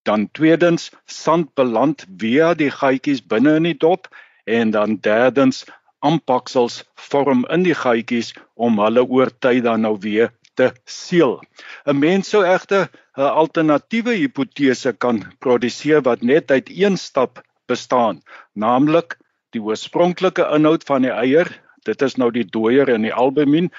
Dan 0.03 0.27
tweedens, 0.31 0.89
sand 1.05 1.53
beland 1.55 2.05
via 2.17 2.53
die 2.53 2.71
gaatjies 2.71 3.21
binne 3.21 3.55
in 3.61 3.69
die 3.69 3.77
dop 3.77 4.09
en 4.45 4.71
dan 4.71 4.97
derdens, 5.05 5.63
aanpaksels 6.01 6.81
vorm 6.97 7.45
in 7.53 7.63
die 7.63 7.77
gaatjies 7.77 8.33
om 8.55 8.79
hulle 8.81 9.05
oor 9.05 9.31
tyd 9.45 9.63
dan 9.67 9.85
nou 9.85 9.95
weer 10.01 10.31
te 10.59 10.71
seël. 10.85 11.39
'n 11.85 11.99
Mens 11.99 12.33
sou 12.33 12.43
egter 12.43 12.89
'n 13.17 13.29
alternatiewe 13.41 14.15
hipotese 14.17 14.93
kan 14.93 15.23
produseer 15.39 16.01
wat 16.09 16.21
net 16.21 16.51
uit 16.51 16.69
een 16.69 16.97
stap 16.97 17.43
bestaan, 17.67 18.21
naamlik 18.53 19.17
die 19.53 19.61
oorspronklike 19.61 20.47
inhoud 20.55 20.83
van 20.83 21.01
die 21.07 21.13
eier, 21.13 21.47
dit 21.85 22.01
is 22.01 22.17
nou 22.17 22.31
die 22.31 22.45
dooier 22.45 22.89
en 22.89 23.07
die 23.07 23.13
albumin, 23.13 23.71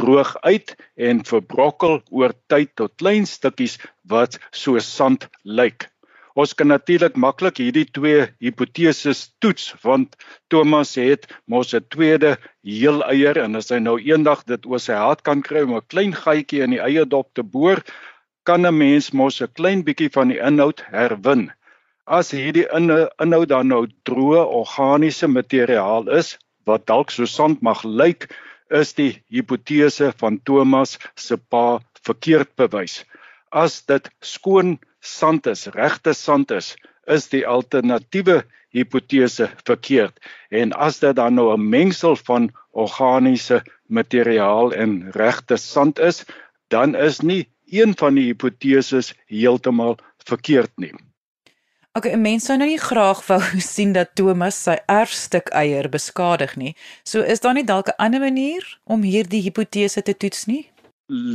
droog 0.00 0.34
uit 0.40 0.74
en 0.96 1.24
verbrokkel 1.30 2.00
oor 2.10 2.34
tyd 2.52 2.74
tot 2.80 2.96
klein 3.02 3.26
stukkies 3.28 3.78
wat 4.12 4.38
so 4.50 4.80
sand 4.84 5.28
lyk. 5.44 5.90
Ons 6.38 6.54
kan 6.54 6.70
natuurlik 6.70 7.16
maklik 7.18 7.58
hierdie 7.58 7.88
twee 7.90 8.28
hipoteses 8.40 9.24
toets 9.42 9.72
want 9.82 10.14
Thomas 10.52 10.94
het 10.96 11.26
mos 11.50 11.74
'n 11.74 11.84
tweede 11.90 12.36
heel 12.62 13.02
eier 13.02 13.36
en 13.44 13.56
as 13.60 13.70
hy 13.74 13.80
nou 13.82 13.98
eendag 13.98 14.44
dit 14.46 14.66
oor 14.66 14.80
sy 14.80 14.94
hart 14.94 15.22
kan 15.26 15.42
kry 15.42 15.62
om 15.66 15.74
'n 15.76 15.88
klein 15.92 16.14
gaatjie 16.14 16.62
in 16.62 16.70
die 16.70 16.80
eierdop 16.80 17.34
te 17.34 17.42
boor, 17.42 17.82
kan 18.44 18.66
'n 18.66 18.78
mens 18.78 19.10
mos 19.12 19.42
'n 19.42 19.52
klein 19.58 19.82
bietjie 19.82 20.10
van 20.16 20.28
die 20.28 20.38
inhoud 20.38 20.80
herwin. 20.92 21.50
As 22.06 22.30
hierdie 22.30 22.66
inhoud 22.78 23.48
dan 23.48 23.68
nou 23.68 23.86
droë 24.08 24.44
organiese 24.60 25.28
materiaal 25.28 26.08
is 26.08 26.38
wat 26.64 26.86
dalk 26.86 27.10
so 27.10 27.26
sand 27.26 27.62
mag 27.62 27.84
lyk, 27.84 28.30
is 28.70 28.94
die 28.94 29.22
hipotese 29.28 30.12
van 30.22 30.38
Thomas 30.44 30.96
se 31.16 31.36
pa 31.36 31.80
verkeerd 32.06 32.54
bewys. 32.56 33.04
As 33.50 33.82
dit 33.82 34.08
skoon 34.22 34.78
sand 35.00 35.46
is, 35.46 35.66
regte 35.74 36.14
sand 36.14 36.50
is, 36.54 36.76
is 37.06 37.28
die 37.32 37.42
alternatiewe 37.46 38.44
hipotese 38.70 39.50
verkeerd. 39.66 40.14
En 40.50 40.72
as 40.72 41.00
dit 41.02 41.16
dan 41.16 41.34
nou 41.34 41.52
'n 41.54 41.68
mengsel 41.68 42.16
van 42.16 42.50
organiese 42.70 43.62
materiaal 43.86 44.72
en 44.72 45.10
regte 45.10 45.56
sand 45.56 45.98
is, 45.98 46.24
dan 46.68 46.94
is 46.94 47.20
nie 47.20 47.48
een 47.70 47.94
van 47.98 48.14
die 48.14 48.30
hipoteses 48.30 49.14
heeltemal 49.26 49.98
verkeerd 50.26 50.70
nie. 50.76 50.94
Okay, 52.00 52.14
'n 52.16 52.22
mens 52.22 52.46
sou 52.48 52.56
nou 52.56 52.64
nie 52.64 52.80
graag 52.80 53.18
wou 53.26 53.42
sien 53.74 53.90
dat 53.92 54.14
Thomas 54.16 54.56
sy 54.64 54.78
erfstuk 54.88 55.50
eier 55.52 55.84
beskadig 55.92 56.54
nie. 56.56 56.70
So 57.04 57.20
is 57.20 57.42
daar 57.44 57.52
nie 57.52 57.64
dalk 57.64 57.90
'n 57.92 58.00
ander 58.04 58.20
manier 58.20 58.64
om 58.84 59.02
hierdie 59.04 59.42
hipotese 59.44 60.02
te 60.02 60.14
toets 60.16 60.46
nie? 60.46 60.70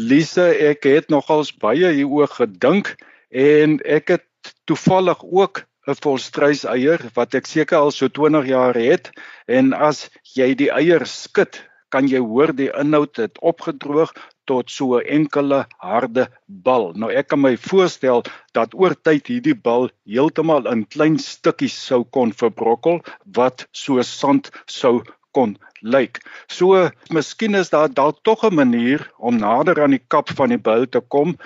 Lise, 0.09 0.47
ek 0.71 0.87
het 0.89 1.13
nogals 1.13 1.53
baie 1.53 1.91
hieroor 1.93 2.33
gedink 2.33 2.95
en 3.29 3.77
ek 3.85 4.09
het 4.15 4.25
toevallig 4.65 5.21
ook 5.21 5.61
'n 5.85 6.01
volstruis 6.01 6.65
eier 6.65 7.01
wat 7.13 7.37
ek 7.37 7.45
seker 7.45 7.77
al 7.77 7.91
so 7.91 8.09
20 8.09 8.49
jaar 8.49 8.73
het 8.73 9.11
en 9.45 9.73
as 9.73 10.09
jy 10.33 10.55
die 10.55 10.71
eier 10.73 11.05
skud, 11.05 11.61
kan 11.95 12.09
jy 12.11 12.19
hoor 12.19 12.51
die 12.51 12.67
inhoud 12.75 13.15
het 13.23 13.37
opgedroog 13.39 14.11
tot 14.51 14.71
so 14.77 14.97
'n 14.99 15.07
enkele 15.17 15.59
harde 15.79 16.25
bal. 16.45 16.91
Nou 16.93 17.09
ek 17.11 17.27
kan 17.31 17.41
my 17.41 17.55
voorstel 17.57 18.23
dat 18.53 18.75
oor 18.75 18.95
tyd 19.07 19.27
hierdie 19.31 19.55
bal 19.67 19.89
heeltemal 20.05 20.67
in 20.73 20.83
klein 20.95 21.17
stukkies 21.17 21.77
sou 21.87 22.03
kon 22.03 22.33
verbrokkel 22.41 22.99
wat 23.37 23.67
so 23.71 24.01
sand 24.01 24.51
sou 24.65 25.01
kon 25.31 25.57
lyk. 25.81 26.19
So 26.47 26.89
miskien 27.11 27.55
is 27.55 27.69
daar 27.69 27.89
dalk 27.89 28.23
tog 28.23 28.43
'n 28.43 28.55
manier 28.55 29.11
om 29.17 29.37
nader 29.37 29.81
aan 29.83 29.95
die 29.95 30.05
kap 30.07 30.29
van 30.29 30.49
die 30.49 30.63
bal 30.67 30.85
te 30.85 30.99
kom 30.99 31.37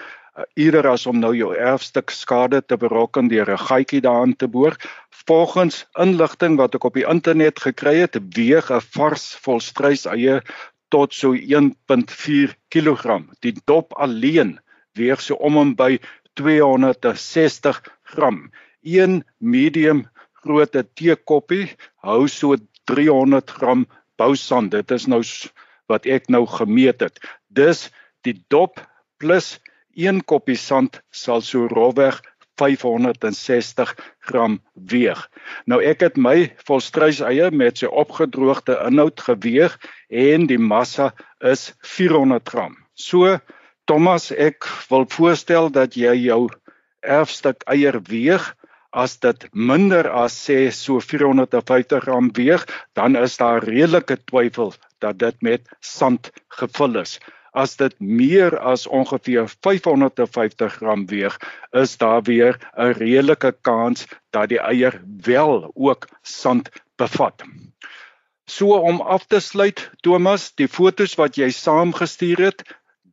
eerder 0.53 0.87
as 0.87 1.05
om 1.07 1.19
nou 1.19 1.31
jou 1.35 1.51
erfstuk 1.55 2.09
skade 2.09 2.61
te 2.65 2.77
berokken 2.77 3.27
deur 3.27 3.49
'n 3.51 3.65
gaatjie 3.67 4.01
daarin 4.01 4.35
te 4.35 4.47
boor. 4.47 4.75
Volgens 5.27 5.85
inligting 5.99 6.57
wat 6.57 6.75
ek 6.75 6.83
op 6.83 6.93
die 6.93 7.07
internet 7.07 7.59
gekry 7.59 7.95
het, 7.99 8.17
weeg 8.35 8.71
'n 8.71 8.81
vars 8.81 9.35
volstruis 9.41 10.05
eie 10.05 10.41
tot 10.89 11.13
so 11.13 11.33
1.4 11.33 12.55
kg. 12.69 13.21
Die 13.39 13.55
dop 13.65 13.93
alleen 13.93 14.59
weeg 14.93 15.21
so 15.21 15.35
om 15.35 15.57
en 15.57 15.75
by 15.75 15.99
260 16.33 17.81
gram. 18.03 18.51
Een 18.81 19.23
medium 19.37 20.07
grootte 20.43 20.83
teekoppie 20.93 21.75
hou 21.95 22.27
so 22.27 22.55
300 22.85 23.51
gram 23.51 23.85
bousand. 24.15 24.71
Dit 24.71 24.91
is 24.91 25.07
nou 25.07 25.23
wat 25.87 26.05
ek 26.05 26.29
nou 26.29 26.45
gemeet 26.47 27.01
het. 27.01 27.19
Dis 27.47 27.89
die 28.21 28.37
dop 28.47 28.79
plus 29.17 29.59
een 29.95 30.23
koppie 30.23 30.57
sand 30.57 31.01
sal 31.11 31.41
so 31.41 31.67
rofweg 31.67 32.21
560 32.59 33.93
gram 34.19 34.59
weeg. 34.73 35.21
Nou 35.65 35.79
ek 35.85 36.03
het 36.03 36.17
my 36.19 36.51
volstruis 36.67 37.21
eie 37.23 37.49
met 37.55 37.79
sy 37.79 37.87
opgedroogde 37.87 38.75
inhoud 38.87 39.21
geweeg 39.23 39.77
en 40.09 40.47
die 40.51 40.59
massa 40.59 41.13
is 41.39 41.69
400 41.95 42.49
gram. 42.49 42.75
So 42.93 43.37
Thomas, 43.89 44.29
ek 44.31 44.67
wil 44.91 45.07
voorstel 45.09 45.71
dat 45.73 45.95
jy 45.97 46.13
jou 46.27 46.49
erfstuk 47.01 47.63
eier 47.71 47.97
weeg 48.09 48.51
as 48.91 49.15
dit 49.21 49.45
minder 49.53 50.09
as 50.09 50.35
sê 50.35 50.67
so 50.73 50.99
450 51.01 52.03
gram 52.05 52.29
weeg, 52.37 52.65
dan 52.97 53.15
is 53.15 53.37
daar 53.37 53.63
redelike 53.65 54.17
twyfel 54.29 54.73
dat 54.99 55.19
dit 55.21 55.41
met 55.45 55.69
sand 55.81 56.31
gevul 56.59 57.01
is 57.01 57.19
as 57.59 57.75
dit 57.79 57.95
meer 57.99 58.55
as 58.73 58.87
ongeveer 58.87 59.47
550 59.65 60.77
gram 60.79 61.05
weeg, 61.11 61.35
is 61.83 61.97
daar 61.97 62.21
weer 62.23 62.59
'n 62.77 62.93
redelike 63.01 63.51
kans 63.61 64.05
dat 64.31 64.49
die 64.49 64.59
eier 64.59 65.01
wel 65.25 65.71
ook 65.75 66.07
sand 66.21 66.69
bevat. 66.95 67.43
So 68.45 68.79
om 68.91 69.01
af 69.01 69.25
te 69.25 69.39
sluit, 69.39 69.89
Thomas, 70.01 70.51
die 70.55 70.67
fotos 70.67 71.15
wat 71.15 71.35
jy 71.37 71.49
saamgestuur 71.49 72.39
het, 72.45 72.63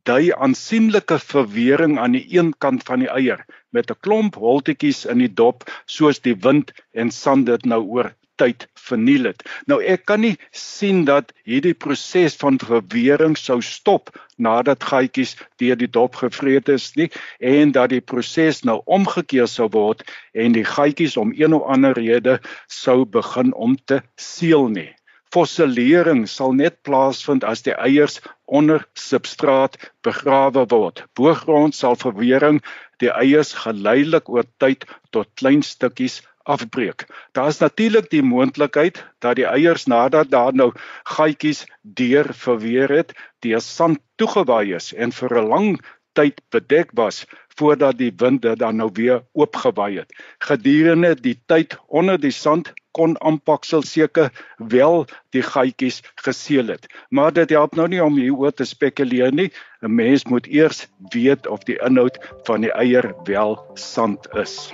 dui 0.07 0.31
aansienlike 0.31 1.19
verwering 1.19 1.99
aan 1.99 2.15
die 2.15 2.25
een 2.37 2.53
kant 2.57 2.83
van 2.87 3.03
die 3.03 3.11
eier 3.11 3.43
met 3.75 3.91
'n 3.91 3.99
klomp 3.99 4.35
holtetjies 4.35 5.05
in 5.05 5.19
die 5.23 5.33
dop 5.41 5.67
soos 5.85 6.19
die 6.19 6.35
wind 6.47 6.71
en 6.93 7.11
sand 7.11 7.45
dit 7.45 7.65
nou 7.65 7.81
oor 7.83 8.13
tyd 8.41 8.67
verniel 8.87 9.29
het. 9.31 9.43
Nou 9.67 9.79
ek 9.83 10.05
kan 10.09 10.21
nie 10.23 10.35
sien 10.55 11.03
dat 11.09 11.33
hierdie 11.47 11.75
proses 11.75 12.37
van 12.41 12.59
verwering 12.61 13.37
sou 13.39 13.59
stop 13.65 14.13
nadat 14.37 14.85
gaatjies 14.91 15.35
deur 15.61 15.79
die 15.79 15.91
dop 15.99 16.19
gevreet 16.21 16.69
is 16.73 16.91
nie 16.99 17.09
en 17.53 17.73
dat 17.75 17.91
die 17.95 18.03
proses 18.13 18.63
nou 18.67 18.79
omgekeer 18.85 19.49
sou 19.51 19.69
word 19.73 20.05
en 20.33 20.55
die 20.57 20.65
gaatjies 20.67 21.17
om 21.17 21.33
een 21.35 21.57
of 21.57 21.67
ander 21.73 21.97
rede 21.97 22.37
sou 22.67 23.03
begin 23.05 23.53
om 23.53 23.75
te 23.85 24.01
seël 24.15 24.69
nie. 24.73 24.91
Fossilering 25.35 26.23
sal 26.31 26.53
net 26.55 26.77
plaasvind 26.87 27.43
as 27.43 27.65
die 27.65 27.75
eiers 27.75 28.21
onder 28.47 28.85
substraat 28.95 29.75
begrawe 30.07 30.63
word. 30.71 31.03
Boogrond 31.19 31.75
sal 31.75 31.97
verwering 31.99 32.61
die 33.03 33.11
eiers 33.11 33.51
geleidelik 33.65 34.31
oor 34.31 34.47
tyd 34.63 34.87
tot 35.11 35.27
klein 35.35 35.65
stukkies 35.67 36.21
afbreek. 36.47 37.05
Daar 37.31 37.47
is 37.47 37.59
natuurlik 37.59 38.09
die 38.09 38.23
moontlikheid 38.23 39.03
dat 39.19 39.35
die 39.35 39.45
eiers 39.45 39.85
nadat 39.85 40.31
daar 40.31 40.55
nou 40.55 40.71
gaatjies 41.03 41.65
deur 41.81 42.31
verweer 42.33 42.89
het, 42.89 43.13
deur 43.45 43.61
sand 43.61 43.99
toegewaai 44.15 44.73
is 44.79 44.93
en 44.93 45.11
vir 45.11 45.37
'n 45.41 45.47
lang 45.53 45.69
tyd 46.17 46.41
bedek 46.49 46.89
was 46.97 47.25
voordat 47.57 47.97
die 47.97 48.11
wind 48.17 48.41
dit 48.41 48.59
dan 48.59 48.75
nou 48.81 48.89
weer 48.93 49.21
oopgewaai 49.33 49.97
het. 49.97 50.13
Gedurende 50.39 51.15
die 51.15 51.37
tyd 51.45 51.77
onder 51.87 52.19
die 52.21 52.33
sand 52.33 52.73
kon 52.97 53.13
aanpaksel 53.21 53.85
seker 53.85 54.31
wel 54.57 55.05
die 55.35 55.45
gaatjies 55.45 56.01
geseël 56.25 56.73
het. 56.73 56.89
Maar 57.09 57.33
dit 57.33 57.53
help 57.53 57.75
nou 57.77 57.87
nie 57.87 58.03
om 58.03 58.17
hieroor 58.17 58.53
te 58.53 58.65
spekuleer 58.65 59.33
nie. 59.33 59.51
'n 59.81 59.95
Mens 59.95 60.25
moet 60.25 60.47
eers 60.47 60.87
weet 61.13 61.47
of 61.47 61.63
die 61.69 61.77
inhoud 61.77 62.17
van 62.49 62.61
die 62.61 62.73
eier 62.73 63.13
wel 63.25 63.57
sand 63.73 64.27
is. 64.33 64.73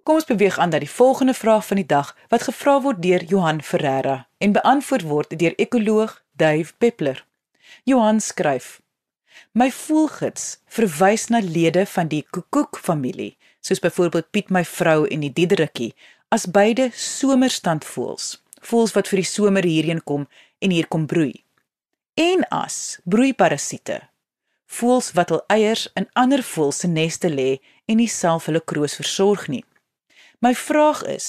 Kom 0.04 0.16
ons 0.16 0.26
beweeg 0.26 0.58
aan 0.58 0.70
na 0.70 0.80
die 0.80 0.90
volgende 0.90 1.34
vraag 1.34 1.66
van 1.66 1.76
die 1.76 1.86
dag 1.86 2.18
wat 2.28 2.42
gevra 2.42 2.82
word 2.82 3.02
deur 3.02 3.24
Johan 3.24 3.62
Ferreira 3.62 4.28
en 4.38 4.52
beantwoord 4.52 5.02
word 5.02 5.40
deur 5.40 5.54
ekoloog 5.56 6.24
Dave 6.32 6.74
Peppler. 6.78 7.26
Johan 7.84 8.20
skryf: 8.20 8.82
My 9.52 9.72
voelgids 9.72 10.62
verwys 10.66 11.28
na 11.28 11.40
lede 11.40 11.86
van 11.86 12.08
die 12.08 12.28
koekoek 12.30 12.78
familie, 12.78 13.38
soos 13.60 13.80
byvoorbeeld 13.80 14.32
Piet 14.32 14.50
my 14.50 14.66
vrou 14.66 15.08
en 15.08 15.20
die 15.20 15.34
diederikkie, 15.34 15.96
as 16.28 16.52
beide 16.52 16.90
somerstandvoëls 16.94 18.45
voels 18.68 18.94
wat 18.96 19.08
vir 19.12 19.22
die 19.22 19.30
somer 19.30 19.64
hierheen 19.64 20.04
kom 20.04 20.28
en 20.60 20.74
hier 20.74 20.88
kom 20.88 21.06
broei. 21.06 21.44
En 22.16 22.46
as 22.50 23.00
broeiparasiete. 23.04 24.02
voels 24.76 25.12
wat 25.16 25.30
hul 25.30 25.44
eiers 25.54 25.86
in 25.96 26.08
ander 26.20 26.42
voëls 26.44 26.80
se 26.82 26.88
neste 26.88 27.30
lê 27.30 27.60
en 27.86 28.00
nie 28.02 28.10
self 28.12 28.48
hulle 28.50 28.60
kroos 28.72 28.96
versorg 28.98 29.46
nie. 29.48 29.64
My 30.42 30.56
vraag 30.58 31.04
is, 31.08 31.28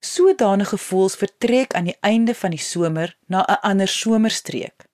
sodanige 0.00 0.78
voëls 0.78 1.16
vertrek 1.20 1.74
aan 1.74 1.90
die 1.90 1.96
einde 2.00 2.34
van 2.34 2.54
die 2.54 2.62
somer 2.62 3.16
na 3.26 3.44
'n 3.48 3.58
ander 3.70 3.88
somerstreek. 3.88 4.86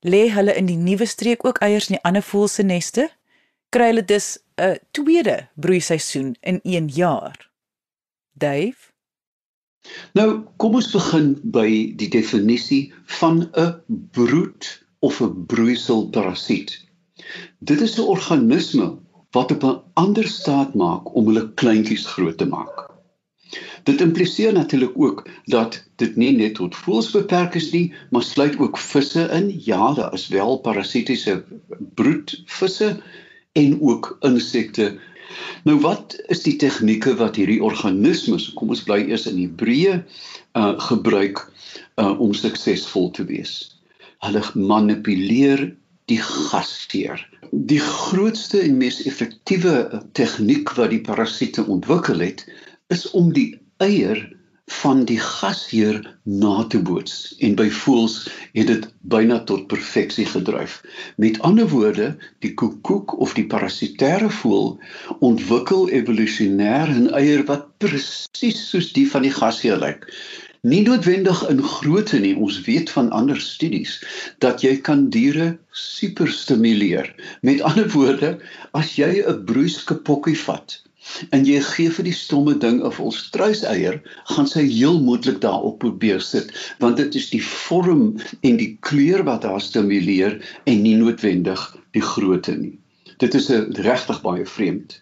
Lê 0.00 0.28
hulle 0.30 0.54
in 0.54 0.66
die 0.66 0.76
nuwe 0.76 1.06
streek 1.06 1.44
ook 1.44 1.58
eiers 1.58 1.88
in 1.88 1.96
die 1.96 2.04
ander 2.04 2.22
voëls 2.22 2.54
se 2.54 2.62
neste? 2.62 3.08
Kry 3.70 3.86
hulle 3.86 4.04
dus 4.04 4.38
'n 4.58 4.78
tweede 4.90 5.48
broeiseisoen 5.54 6.36
in 6.40 6.60
1 6.62 6.88
jaar? 6.88 7.50
Dave 8.32 8.92
Nou, 10.18 10.28
kom 10.56 10.74
ons 10.74 10.90
begin 10.92 11.34
by 11.56 11.68
die 12.00 12.08
definisie 12.08 12.92
van 13.20 13.48
'n 13.52 13.74
broed 14.12 14.68
of 14.98 15.20
'n 15.22 15.46
broeiselparasiet. 15.46 16.70
Dit 17.58 17.80
is 17.80 17.98
'n 17.98 18.08
organisme 18.16 18.98
wat 19.30 19.50
op 19.50 19.64
'n 19.64 19.80
ander 19.94 20.28
staat 20.28 20.74
maak 20.74 21.14
om 21.14 21.26
hulle 21.26 21.52
kleintjies 21.54 22.06
groot 22.06 22.38
te 22.38 22.46
maak. 22.46 22.86
Dit 23.86 24.00
impliseer 24.00 24.52
natuurlik 24.52 24.92
ook 24.94 25.28
dat 25.44 25.84
dit 25.96 26.16
nie 26.16 26.32
net 26.36 26.54
tot 26.54 26.76
voëls 26.76 27.10
beperk 27.14 27.54
is 27.54 27.70
nie, 27.70 27.94
maar 28.10 28.22
sluit 28.22 28.58
ook 28.58 28.78
visse 28.78 29.28
in. 29.38 29.52
Ja, 29.64 29.92
daar 29.94 30.12
is 30.12 30.28
wel 30.28 30.58
parasitiese 30.58 31.44
broedvisse 31.94 32.96
en 33.52 33.80
ook 33.80 34.16
insekte. 34.20 34.98
Nou 35.68 35.78
wat 35.82 36.16
is 36.32 36.42
die 36.44 36.56
tegnieke 36.60 37.16
wat 37.18 37.38
hierdie 37.40 37.62
organismes, 37.64 38.50
kom 38.58 38.70
ons 38.74 38.84
bly 38.86 39.02
eers 39.06 39.26
in 39.30 39.40
Hebreë, 39.42 39.98
uh 40.58 40.74
gebruik 40.88 41.42
uh 42.00 42.12
om 42.22 42.34
suksesvol 42.34 43.10
te 43.16 43.26
wees? 43.28 43.56
Hulle 44.24 44.42
manipuleer 44.54 45.68
die 46.10 46.20
gasheer. 46.22 47.20
Die 47.50 47.80
grootste 47.82 48.60
en 48.62 48.78
mees 48.78 49.02
effektiewe 49.10 50.02
tegniek 50.18 50.70
wat 50.78 50.92
die 50.94 51.02
parasiete 51.02 51.66
ontwikkel 51.66 52.22
het, 52.22 52.46
is 52.94 53.08
om 53.10 53.32
die 53.34 53.50
eier 53.82 54.22
van 54.66 55.04
die 55.04 55.18
gasheer 55.20 55.98
na 56.22 56.64
te 56.70 56.78
boots 56.82 57.34
en 57.46 57.54
by 57.58 57.66
voëls 57.70 58.16
het 58.58 58.66
dit 58.66 58.88
byna 59.12 59.38
tot 59.50 59.66
perfeksie 59.70 60.26
gedryf. 60.26 60.80
Met 61.22 61.38
ander 61.46 61.68
woorde, 61.70 62.16
die 62.42 62.54
koekoek 62.54 63.14
of 63.18 63.34
die 63.38 63.46
parasitêre 63.46 64.30
voël 64.40 64.74
ontwikkel 65.18 65.88
evolusionêr 66.00 66.90
'n 66.96 67.12
eier 67.14 67.44
wat 67.46 67.70
presies 67.78 68.58
soos 68.70 68.92
die 68.92 69.06
van 69.10 69.22
die 69.22 69.36
gasheer 69.38 69.78
lyk 69.78 70.10
nie 70.66 70.82
noodwendig 70.82 71.48
in 71.48 71.62
grootte 71.62 72.18
nie. 72.18 72.34
Ons 72.34 72.60
weet 72.66 72.90
van 72.90 73.10
ander 73.14 73.40
studies 73.40 74.00
dat 74.42 74.64
jy 74.66 74.76
kan 74.88 75.06
diere 75.14 75.52
super 75.70 76.30
stimuleer. 76.32 77.12
Met 77.46 77.62
ander 77.62 77.86
woorde, 77.94 78.38
as 78.72 78.96
jy 78.98 79.22
'n 79.22 79.44
broeiskepokkie 79.46 80.38
vat 80.46 80.82
en 81.30 81.44
jy 81.46 81.60
gee 81.64 81.92
vir 81.96 82.06
die 82.08 82.16
stomme 82.16 82.54
ding 82.62 82.78
'n 82.84 82.92
volstruiseier, 82.98 84.00
gaan 84.32 84.48
sy 84.50 84.64
heel 84.66 85.00
moontlik 85.00 85.40
daarop 85.44 85.78
probeer 85.84 86.20
sit, 86.20 86.52
want 86.82 86.96
dit 86.96 87.14
is 87.14 87.30
die 87.30 87.42
vorm 87.42 88.16
en 88.42 88.56
die 88.56 88.72
kleur 88.80 89.24
wat 89.24 89.44
haar 89.48 89.60
stimuleer 89.60 90.40
en 90.64 90.82
nie 90.82 90.96
noodwendig 90.96 91.62
die 91.92 92.04
grootte 92.12 92.56
nie. 92.56 92.78
Dit 93.18 93.34
is 93.34 93.50
'n 93.50 93.72
regtig 93.88 94.22
baie 94.22 94.46
vreemd. 94.46 95.00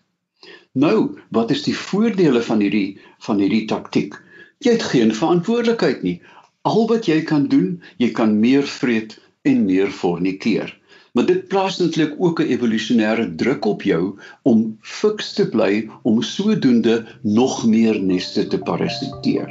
Nou, 0.74 1.18
wat 1.30 1.50
is 1.50 1.62
die 1.62 1.76
voordele 1.76 2.42
van 2.42 2.60
hierdie 2.60 2.98
van 3.26 3.38
hierdie 3.38 3.66
taktik? 3.66 4.16
Jy 4.58 4.72
het 4.72 4.82
geen 4.82 5.14
verantwoordelikheid 5.14 6.02
nie. 6.02 6.20
Al 6.62 6.88
wat 6.88 7.06
jy 7.06 7.22
kan 7.22 7.48
doen, 7.48 7.82
jy 7.98 8.10
kan 8.10 8.40
meer 8.40 8.62
vreet 8.62 9.18
en 9.42 9.64
meer 9.64 9.90
fornikeer. 9.90 10.72
Maar 11.14 11.26
dit 11.26 11.48
plaas 11.48 11.76
eintlik 11.80 12.14
ook 12.18 12.40
'n 12.40 12.50
evolusionêre 12.54 13.34
druk 13.34 13.64
op 13.64 13.82
jou 13.82 14.18
om 14.42 14.78
fiks 14.80 15.32
te 15.32 15.48
bly 15.48 15.90
om 16.02 16.22
sodoende 16.22 17.06
nog 17.22 17.66
meer 17.66 18.00
neste 18.02 18.46
te 18.46 18.58
parasiteer. 18.58 19.48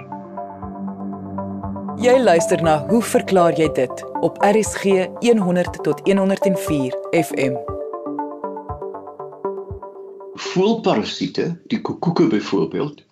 Jy 1.97 2.19
luister 2.19 2.63
na 2.63 2.87
Hoe 2.87 3.01
verklaar 3.01 3.55
jy 3.59 3.71
dit 3.71 4.03
op 4.19 4.37
RSG 4.43 4.83
100 5.39 5.83
tot 5.83 6.01
104 6.03 6.97
FM. 7.11 7.55
Voelparasiete, 10.33 11.57
die 11.67 11.81
koekoeke 11.81 12.27
byvoorbeeld, 12.27 13.03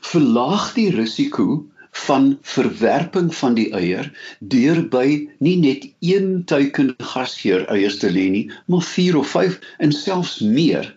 verlaag 0.00 0.72
die 0.72 0.90
risiko 0.90 1.64
van 2.06 2.38
verwerping 2.42 3.30
van 3.34 3.54
die 3.56 3.68
eier 3.76 4.06
deur 4.52 4.80
by 4.92 5.06
nie 5.44 5.56
net 5.60 5.86
een 6.04 6.44
teiken 6.50 6.94
gasheer 7.12 7.66
eiers 7.72 7.98
te 8.02 8.10
lê 8.12 8.26
nie, 8.34 8.44
maar 8.66 8.84
4 8.84 9.18
of 9.18 9.32
5 9.34 9.58
en 9.84 9.92
selfs 9.92 10.38
meer. 10.40 10.88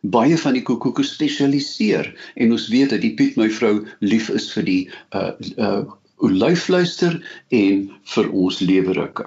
Baie 0.00 0.38
van 0.38 0.56
die 0.58 0.64
koekoeke 0.66 1.04
spesialiseer 1.06 2.10
en 2.34 2.56
ons 2.56 2.68
weet 2.72 2.94
dat 2.94 3.04
die 3.04 3.14
Piet 3.14 3.38
my 3.40 3.50
vrou 3.60 3.80
lief 4.00 4.30
is 4.34 4.50
vir 4.54 4.68
die 4.68 4.82
uh 5.14 5.30
uh 5.56 5.82
olyfluister 6.20 7.14
en 7.56 7.86
vir 8.14 8.26
ons 8.36 8.58
lewerukke. 8.60 9.24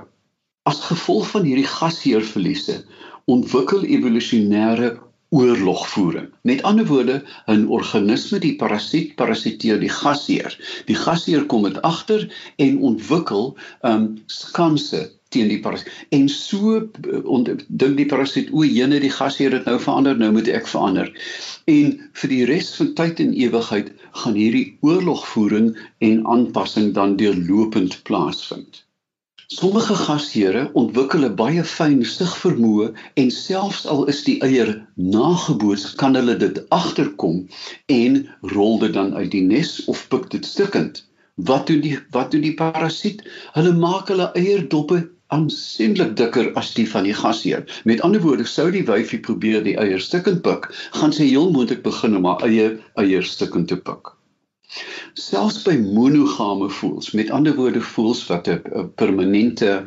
As 0.70 0.84
gevolg 0.86 1.32
van 1.32 1.48
hierdie 1.48 1.66
gasheerverliese 1.66 2.84
ontwikkel 3.32 3.82
evolusionêre 3.88 4.92
oorlogvoering. 5.34 6.30
Met 6.42 6.62
ander 6.70 6.86
woorde, 6.86 7.24
'n 7.50 7.66
organisme 7.68 8.40
die 8.40 8.56
parasiet 8.56 9.16
parasiteer 9.16 9.80
die 9.80 9.90
gasheer. 9.90 10.54
Die 10.86 10.96
gasheer 10.96 11.46
kom 11.46 11.64
dit 11.64 11.82
agter 11.82 12.30
en 12.56 12.80
ontwikkel 12.80 13.58
um 13.82 14.06
skanse 14.26 15.12
teen 15.34 15.50
die 15.50 15.60
parasiet. 15.60 15.92
En 16.10 16.30
so 16.30 16.76
uh, 16.78 17.56
dink 17.68 17.98
die 17.98 18.06
parasiet 18.06 18.52
o, 18.54 18.64
jene 18.64 19.00
die 19.02 19.12
gasheer 19.14 19.58
het 19.58 19.66
nou 19.66 19.80
verander, 19.82 20.18
nou 20.18 20.32
moet 20.38 20.52
ek 20.54 20.70
verander. 20.70 21.10
En 21.66 21.98
vir 22.22 22.34
die 22.36 22.46
res 22.46 22.74
van 22.78 22.94
tyd 23.00 23.20
en 23.26 23.34
ewigheid 23.34 23.92
gaan 24.22 24.38
hierdie 24.38 24.78
oorlogvoering 24.86 25.74
en 26.06 26.26
aanpassing 26.30 26.94
dan 26.94 27.18
deurlopend 27.18 27.98
plaasvind. 28.10 28.83
Sommige 29.52 29.96
gasheere 29.96 30.70
ontwikkel 30.80 31.26
'n 31.28 31.36
baie 31.40 31.64
fyn 31.70 32.04
sigvermoë 32.10 32.86
en 33.22 33.32
selfs 33.38 33.82
al 33.94 34.06
is 34.14 34.22
die 34.28 34.36
eier 34.48 34.70
nageboots, 35.16 35.84
kan 36.02 36.16
hulle 36.16 36.36
dit 36.44 36.62
agterkom 36.78 37.42
en 37.96 38.16
rol 38.54 38.80
dit 38.80 38.94
dan 38.94 39.12
uit 39.16 39.32
die 39.36 39.44
nes 39.50 39.74
of 39.96 40.06
pik 40.08 40.30
dit 40.36 40.46
stukkend. 40.46 41.04
Wat 41.36 41.68
doen 41.68 41.84
die 41.84 42.00
wat 42.16 42.32
doen 42.32 42.48
die 42.48 42.54
parasiet? 42.64 43.28
Hulle 43.58 43.76
maak 43.84 44.08
hulle 44.14 44.32
eierdoppe 44.32 45.02
aansienlik 45.28 46.16
dikker 46.24 46.54
as 46.64 46.74
die 46.80 46.88
van 46.96 47.04
die 47.04 47.20
gasheer. 47.20 47.68
Met 47.84 48.02
ander 48.02 48.24
woorde, 48.24 48.48
sou 48.48 48.72
die 48.72 48.88
wyfie 48.88 49.20
probeer 49.20 49.64
die 49.68 49.76
eier 49.76 50.00
stukkend 50.00 50.42
pik, 50.48 50.72
gaan 50.96 51.12
sy 51.12 51.28
heel 51.28 51.52
moontlik 51.52 51.84
begin 51.84 52.16
om 52.16 52.32
haar 52.32 52.48
eie 52.48 52.78
eier 52.96 53.32
stukkend 53.36 53.68
te 53.68 53.76
pik. 53.76 54.16
Selfs 55.14 55.60
by 55.62 55.74
monogame 55.78 56.68
voëls, 56.74 57.12
met 57.18 57.30
ander 57.38 57.54
woorde 57.58 57.82
voëls 57.86 58.22
wat 58.30 58.48
'n 58.50 58.88
permanente 59.02 59.84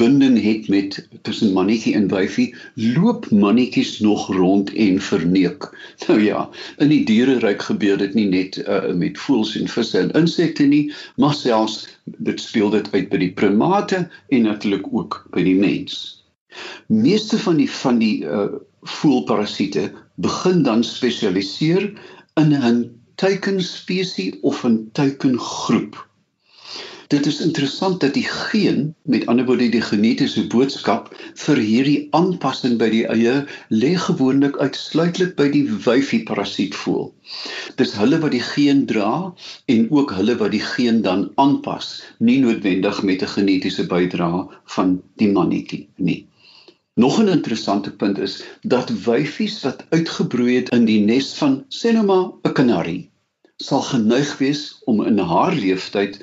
binding 0.00 0.38
het 0.42 0.68
met 0.72 0.96
tussen 1.28 1.52
mannetjie 1.52 1.94
en 1.94 2.06
wyfie, 2.08 2.54
loop 2.74 3.28
mannetjies 3.30 3.98
nog 4.00 4.26
rond 4.36 4.72
en 4.72 5.00
verneek. 5.00 5.68
Nou 6.08 6.22
ja, 6.24 6.48
in 6.78 6.88
die 6.88 7.04
diereryk 7.04 7.62
gebeur 7.62 7.98
dit 8.00 8.14
nie 8.14 8.28
net 8.28 8.56
uh, 8.64 8.92
met 9.02 9.18
voëls 9.18 9.56
en 9.60 9.68
visse 9.68 9.98
en 9.98 10.12
insekte 10.22 10.64
nie, 10.64 10.92
maar 11.16 11.34
selfs 11.34 11.88
dit 12.04 12.40
speel 12.40 12.70
dit 12.70 12.88
uit 12.92 13.08
by 13.12 13.20
die 13.26 13.32
primate 13.32 14.08
en 14.28 14.48
natuurlik 14.48 14.88
ook 14.92 15.26
by 15.36 15.44
die 15.44 15.58
mens. 15.58 16.24
Meeste 16.86 17.38
van 17.38 17.60
die 17.60 17.70
van 17.70 18.00
die 18.00 18.24
uh, 18.24 18.48
voëlparasiete 18.82 19.90
begin 20.16 20.62
dan 20.62 20.84
spesialiseer 20.84 21.92
in 22.40 22.56
'n 22.56 22.99
teikenspesie 23.20 24.38
of 24.42 24.64
'n 24.64 24.88
teikengroep. 24.92 26.08
Dit 27.10 27.26
is 27.26 27.40
interessant 27.40 28.00
dat 28.00 28.14
die 28.14 28.28
geen, 28.28 28.94
met 29.02 29.26
ander 29.26 29.44
woorde 29.44 29.68
die 29.68 29.82
genetiese 29.82 30.46
boodskap 30.46 31.10
vir 31.42 31.58
hierdie 31.58 32.06
aanpassing 32.16 32.78
by 32.78 32.88
die 32.92 33.02
eie 33.10 33.34
lê 33.82 33.90
gewoonlik 34.04 34.56
uitsluitlik 34.62 35.34
by 35.40 35.48
die 35.56 35.64
wyfie 35.88 36.22
parasiet 36.22 36.78
voel. 36.84 37.10
Dis 37.82 37.92
hulle 37.98 38.22
wat 38.22 38.30
die 38.36 38.44
geen 38.52 38.86
dra 38.86 39.34
en 39.74 39.84
ook 39.90 40.14
hulle 40.16 40.38
wat 40.40 40.54
die 40.56 40.62
geen 40.70 41.02
dan 41.02 41.28
aanpas, 41.34 41.90
nie 42.18 42.38
noodwendig 42.46 43.02
met 43.02 43.26
'n 43.26 43.34
genetiese 43.34 43.86
bydrae 43.90 44.46
van 44.78 44.96
die 45.16 45.32
mannetjie 45.34 45.88
nie. 45.96 46.26
Nog 46.94 47.20
'n 47.20 47.28
interessante 47.28 47.90
punt 47.90 48.18
is 48.18 48.42
dat 48.62 48.96
wyfies 49.04 49.60
wat 49.62 49.84
uitgebroei 49.90 50.56
het 50.56 50.68
in 50.70 50.84
die 50.84 51.00
nes 51.04 51.34
van 51.34 51.64
sê 51.68 51.92
nou 51.92 52.06
maar 52.06 52.26
'n 52.48 52.52
kanarie 52.52 53.09
sal 53.60 53.82
geneig 53.84 54.30
wees 54.40 54.62
om 54.88 55.02
in 55.04 55.18
haar 55.18 55.54
lewenstyd 55.54 56.20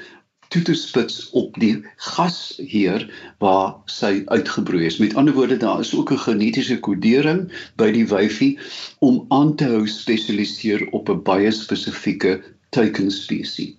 toe 0.54 0.62
te 0.63 0.73
spits 0.80 1.30
op 1.36 1.58
die 1.62 1.73
gasheer 2.10 3.04
waar 3.43 3.73
sy 3.91 4.23
uitgebroei 4.32 4.86
is. 4.88 5.00
Met 5.04 5.15
ander 5.19 5.36
woorde, 5.36 5.58
daar 5.62 5.84
is 5.84 5.93
ook 5.95 6.12
'n 6.12 6.23
genetiese 6.23 6.80
kodering 6.80 7.52
by 7.76 7.91
die 7.91 8.08
wyfie 8.08 8.58
om 9.00 9.26
aan 9.30 9.56
te 9.56 9.67
hou 9.73 9.88
spesialiseer 9.88 10.88
op 10.91 11.10
'n 11.10 11.23
baie 11.23 11.52
spesifieke 11.52 12.41
teikenspesie. 12.69 13.76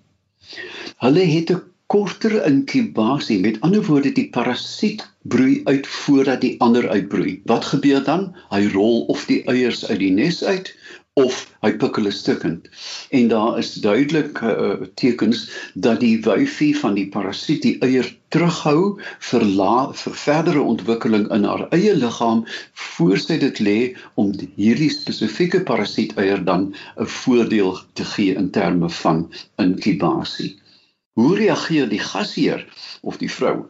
Hulle 0.98 1.24
het 1.24 1.50
'n 1.50 1.62
korter 1.86 2.44
inkubasie. 2.44 3.40
Met 3.40 3.60
ander 3.60 3.84
woorde, 3.84 4.12
die 4.12 4.28
parasiet 4.28 5.06
broei 5.22 5.60
uit 5.64 5.86
voordat 5.86 6.40
die 6.40 6.60
ander 6.60 6.88
uitbroei. 6.88 7.40
Wat 7.44 7.64
gebeur 7.64 8.04
dan? 8.04 8.34
Hy 8.50 8.68
rol 8.72 9.04
of 9.08 9.24
die 9.26 9.42
eiers 9.44 9.86
uit 9.88 9.98
die 9.98 10.12
nes 10.12 10.44
uit 10.44 10.74
of 11.18 11.38
hy 11.64 11.72
pik 11.80 11.98
hulle 11.98 12.12
stukkend. 12.14 12.68
En 13.16 13.28
daar 13.32 13.58
is 13.58 13.72
duidelik 13.82 14.40
uh, 14.46 14.74
tekens 15.00 15.46
dat 15.74 16.00
die 16.04 16.16
wyfie 16.26 16.74
van 16.78 16.94
die 16.98 17.08
parasiet 17.14 17.64
die 17.66 17.74
eier 17.84 18.06
terughou 18.34 18.98
vir 19.30 19.46
la, 19.60 19.74
vir 20.02 20.16
verdere 20.22 20.62
ontwikkeling 20.74 21.26
in 21.34 21.46
haar 21.48 21.64
eie 21.74 21.94
liggaam 21.96 22.44
voor 22.98 23.18
sy 23.24 23.38
dit 23.42 23.62
lê 23.64 23.78
om 24.20 24.30
hierdie 24.60 24.90
spesifieke 24.94 25.62
parasiet 25.70 26.14
eier 26.20 26.44
dan 26.44 26.70
'n 26.74 27.10
voordeel 27.18 27.74
te 27.98 28.06
gee 28.14 28.36
in 28.36 28.50
terme 28.54 28.90
van 29.00 29.26
inkubasie. 29.58 30.54
Hoe 31.18 31.34
reageer 31.36 31.88
die 31.90 32.04
gasheer 32.12 32.62
of 33.02 33.18
die 33.18 33.32
vrou? 33.38 33.66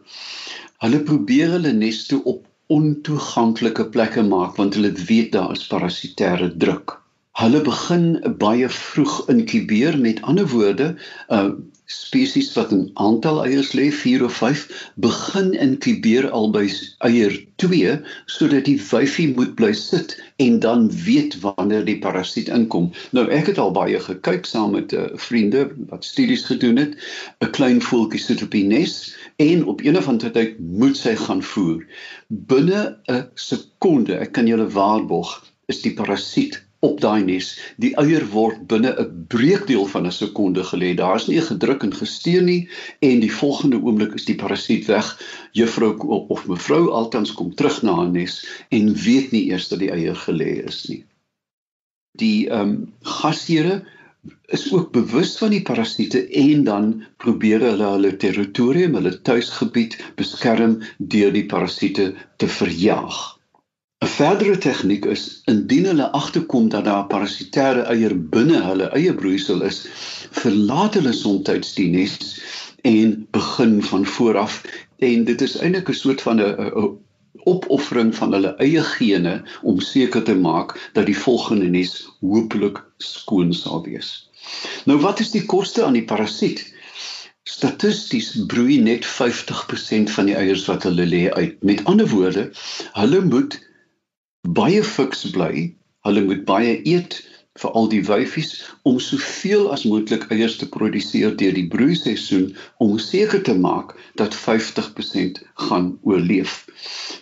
Hulle 0.83 0.99
probeer 1.03 1.57
hulle 1.57 1.73
neste 1.73 2.21
op 2.23 2.45
ontoeganklike 2.69 3.89
plekke 3.89 4.21
maak 4.23 4.59
want 4.61 4.77
hulle 4.77 4.91
weet 5.09 5.31
daar 5.33 5.55
is 5.57 5.65
parasitêre 5.67 6.51
druk. 6.63 6.98
Hulle 7.39 7.61
begin 7.63 8.17
baie 8.39 8.67
vroeg 8.67 9.13
inkubeer 9.31 9.95
met 9.99 10.17
ander 10.27 10.47
woorde, 10.51 10.87
uh, 11.31 11.51
spesies 11.85 12.49
wat 12.57 12.73
'n 12.75 12.91
aantal 12.99 13.39
eiers 13.45 13.69
lê, 13.79 13.85
4 13.99 14.25
of 14.27 14.33
5, 14.41 14.65
begin 15.05 15.53
inkubeer 15.53 16.27
al 16.39 16.51
by 16.51 16.65
eier 17.07 17.37
2 17.63 17.95
sodat 18.25 18.67
die 18.67 18.75
wyfie 18.89 19.29
moet 19.37 19.55
bly 19.55 19.71
sit 19.73 20.17
en 20.35 20.59
dan 20.59 20.91
weet 21.05 21.39
wanneer 21.45 21.87
die 21.87 21.97
parasiet 22.03 22.51
inkom. 22.59 22.91
Nou 23.15 23.25
ek 23.31 23.53
het 23.53 23.63
al 23.63 23.71
baie 23.71 24.03
gekyk 24.09 24.45
saam 24.45 24.75
met 24.75 24.91
'n 24.91 24.99
uh, 24.99 25.07
vriende 25.15 25.69
wat 25.87 26.03
studies 26.11 26.43
gedoen 26.51 26.75
het. 26.75 26.99
'n 27.39 27.51
Klein 27.55 27.81
voeltjie 27.81 28.19
sit 28.19 28.43
op 28.43 28.51
die 28.51 28.67
nes 28.67 29.15
en 29.37 29.63
op 29.65 29.79
een 29.79 29.97
of 29.97 30.07
ander 30.07 30.31
tyd 30.31 30.59
moet 30.59 30.97
sy 30.97 31.15
gaan 31.15 31.43
voer. 31.43 31.85
Binne 32.27 32.97
'n 33.07 33.29
sekonde, 33.35 34.19
ek 34.19 34.31
kan 34.31 34.47
julle 34.47 34.67
waarborg, 34.67 35.45
is 35.71 35.81
die 35.81 35.93
parasiet 35.93 36.67
op 36.79 37.01
daai 37.01 37.23
nes. 37.23 37.49
Die 37.83 37.91
eier 37.99 38.25
word 38.31 38.61
binne 38.71 38.93
'n 39.03 39.25
breekdeel 39.33 39.85
van 39.93 40.07
'n 40.07 40.15
sekonde 40.15 40.63
gelê. 40.63 40.95
Daar's 40.95 41.27
nie 41.27 41.37
'n 41.39 41.51
gedruk 41.51 41.83
en 41.83 41.93
gesteun 41.93 42.45
nie 42.45 42.69
en 42.99 43.19
die 43.19 43.33
volgende 43.41 43.81
oomblik 43.81 44.13
is 44.13 44.25
die 44.25 44.35
parasiet 44.35 44.85
weg. 44.85 45.07
Juffrou 45.51 45.93
of 46.35 46.47
mevrou 46.47 46.89
altans 46.91 47.31
kom 47.31 47.55
terug 47.55 47.81
na 47.81 47.95
haar 47.95 48.09
nes 48.09 48.45
en 48.69 48.93
weet 48.93 49.31
nie 49.31 49.51
eers 49.51 49.67
dat 49.67 49.79
die 49.79 49.91
eier 49.91 50.15
gelê 50.15 50.65
is 50.65 50.85
nie. 50.89 51.03
Die 52.17 52.49
ehm 52.49 52.69
um, 52.69 52.93
gasheere 53.01 53.83
is 54.47 54.73
ook 54.73 54.91
bewus 54.91 55.37
van 55.37 55.49
die 55.49 55.61
parasiete 55.61 56.27
en 56.27 56.63
dan 56.63 57.03
probeer 57.17 57.59
hulle 57.59 57.91
hulle 57.91 58.17
territorium, 58.17 58.93
hulle 58.93 59.21
tuisgebied 59.21 59.97
beskerm 60.15 60.79
deur 60.97 61.31
die 61.31 61.45
parasiete 61.45 62.13
te 62.37 62.47
verjaag. 62.47 63.38
'n 64.05 64.07
Verdere 64.07 64.57
tegniek 64.63 65.05
is 65.11 65.23
indien 65.51 65.85
hulle 65.89 66.05
agterkom 66.17 66.69
dat 66.73 66.85
daar 66.85 67.07
parasitêre 67.13 67.81
eier 67.93 68.13
binne 68.35 68.61
hulle 68.65 68.85
eie 68.99 69.15
broeisel 69.17 69.65
is, 69.69 69.79
verlaat 70.41 70.95
hulle 70.99 71.11
soms 71.17 71.73
die 71.79 71.87
nes 71.95 72.15
en 72.91 73.27
begin 73.35 73.75
van 73.89 74.05
voor 74.13 74.39
af 74.43 74.55
en 75.09 75.27
dit 75.31 75.43
is 75.47 75.57
eintlik 75.59 75.91
'n 75.91 75.99
soort 76.03 76.23
van 76.29 76.39
'n 76.39 76.95
opoffering 77.43 78.15
van 78.21 78.37
hulle 78.37 78.55
eie 78.69 78.85
gene 78.93 79.35
om 79.73 79.83
seker 79.89 80.23
te 80.23 80.35
maak 80.47 80.75
dat 80.93 81.11
die 81.11 81.19
volgende 81.25 81.67
nes 81.67 81.93
hopelik 82.21 82.83
skoon 82.97 83.53
sal 83.53 83.83
wees. 83.83 84.29
Nou 84.85 84.99
wat 85.03 85.19
is 85.19 85.35
die 85.35 85.45
koste 85.45 85.83
aan 85.83 85.99
die 85.99 86.07
parasiet? 86.07 86.63
Statisties 87.43 88.45
broei 88.47 88.79
net 88.79 89.05
50% 89.05 90.09
van 90.15 90.25
die 90.31 90.39
eiers 90.39 90.65
wat 90.71 90.83
hulle 90.87 91.05
lê 91.05 91.27
uit. 91.31 91.63
Met 91.63 91.83
ander 91.83 92.07
woorde, 92.07 92.51
hulle 92.93 93.25
moet 93.25 93.67
baie 94.47 94.83
fiks 94.83 95.25
bly. 95.31 95.75
Hulle 96.07 96.23
moet 96.23 96.45
baie 96.47 96.79
eet 96.87 97.19
vir 97.59 97.73
al 97.75 97.89
die 97.91 98.01
wyfies 98.07 98.51
om 98.87 98.99
soveel 99.03 99.67
as 99.73 99.83
moontlik 99.83 100.25
eiers 100.31 100.55
te 100.61 100.67
produseer 100.71 101.33
deur 101.35 101.55
die 101.57 101.67
broeiseisoen 101.67 102.53
om 102.79 102.95
seker 103.03 103.41
te 103.43 103.55
maak 103.57 103.95
dat 104.21 104.35
50% 104.35 105.41
gaan 105.67 105.89
oorleef. 106.07 106.63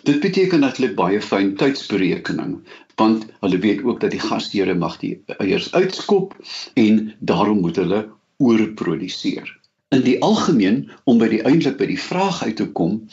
Dit 0.06 0.20
beteken 0.22 0.62
natuurlik 0.62 0.94
baie 1.00 1.22
fyn 1.22 1.56
tydsberekening 1.58 2.60
want 2.98 3.26
hulle 3.42 3.58
weet 3.62 3.82
ook 3.86 4.00
dat 4.02 4.10
die 4.10 4.22
gasheere 4.22 4.74
mag 4.74 4.96
die 4.98 5.12
eiers 5.38 5.68
uitskop 5.74 6.34
en 6.74 7.12
daarom 7.18 7.60
moet 7.62 7.76
hulle 7.78 8.00
oorproduseer. 8.42 9.46
In 9.94 10.02
die 10.02 10.18
algemeen 10.22 10.90
om 11.06 11.22
by 11.22 11.28
die 11.30 11.44
eintlik 11.46 11.78
by 11.78 11.86
die 11.86 12.00
vraag 12.00 12.42
uit 12.42 12.58
te 12.58 12.66
kom, 12.74 13.04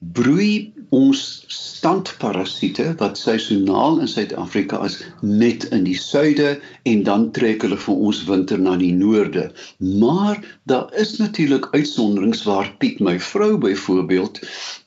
broei 0.00 0.72
ons 0.94 1.20
standparasiete 1.48 2.94
wat 3.00 3.18
seisoonaal 3.18 4.00
in 4.04 4.10
Suid-Afrika 4.10 4.82
is 4.84 4.98
net 5.20 5.64
in 5.76 5.86
die 5.88 5.96
suide 5.98 6.56
en 6.84 7.02
dan 7.08 7.30
trek 7.36 7.64
hulle 7.64 7.78
vir 7.80 8.02
ons 8.08 8.24
winter 8.28 8.60
na 8.60 8.76
die 8.80 8.92
noorde. 8.94 9.48
Maar 9.78 10.42
daar 10.70 10.92
is 10.94 11.16
natuurlik 11.18 11.68
uitsonderings 11.72 12.44
waar 12.44 12.72
Piet 12.78 13.00
my 13.00 13.18
vrou 13.20 13.56
byvoorbeeld 13.58 14.40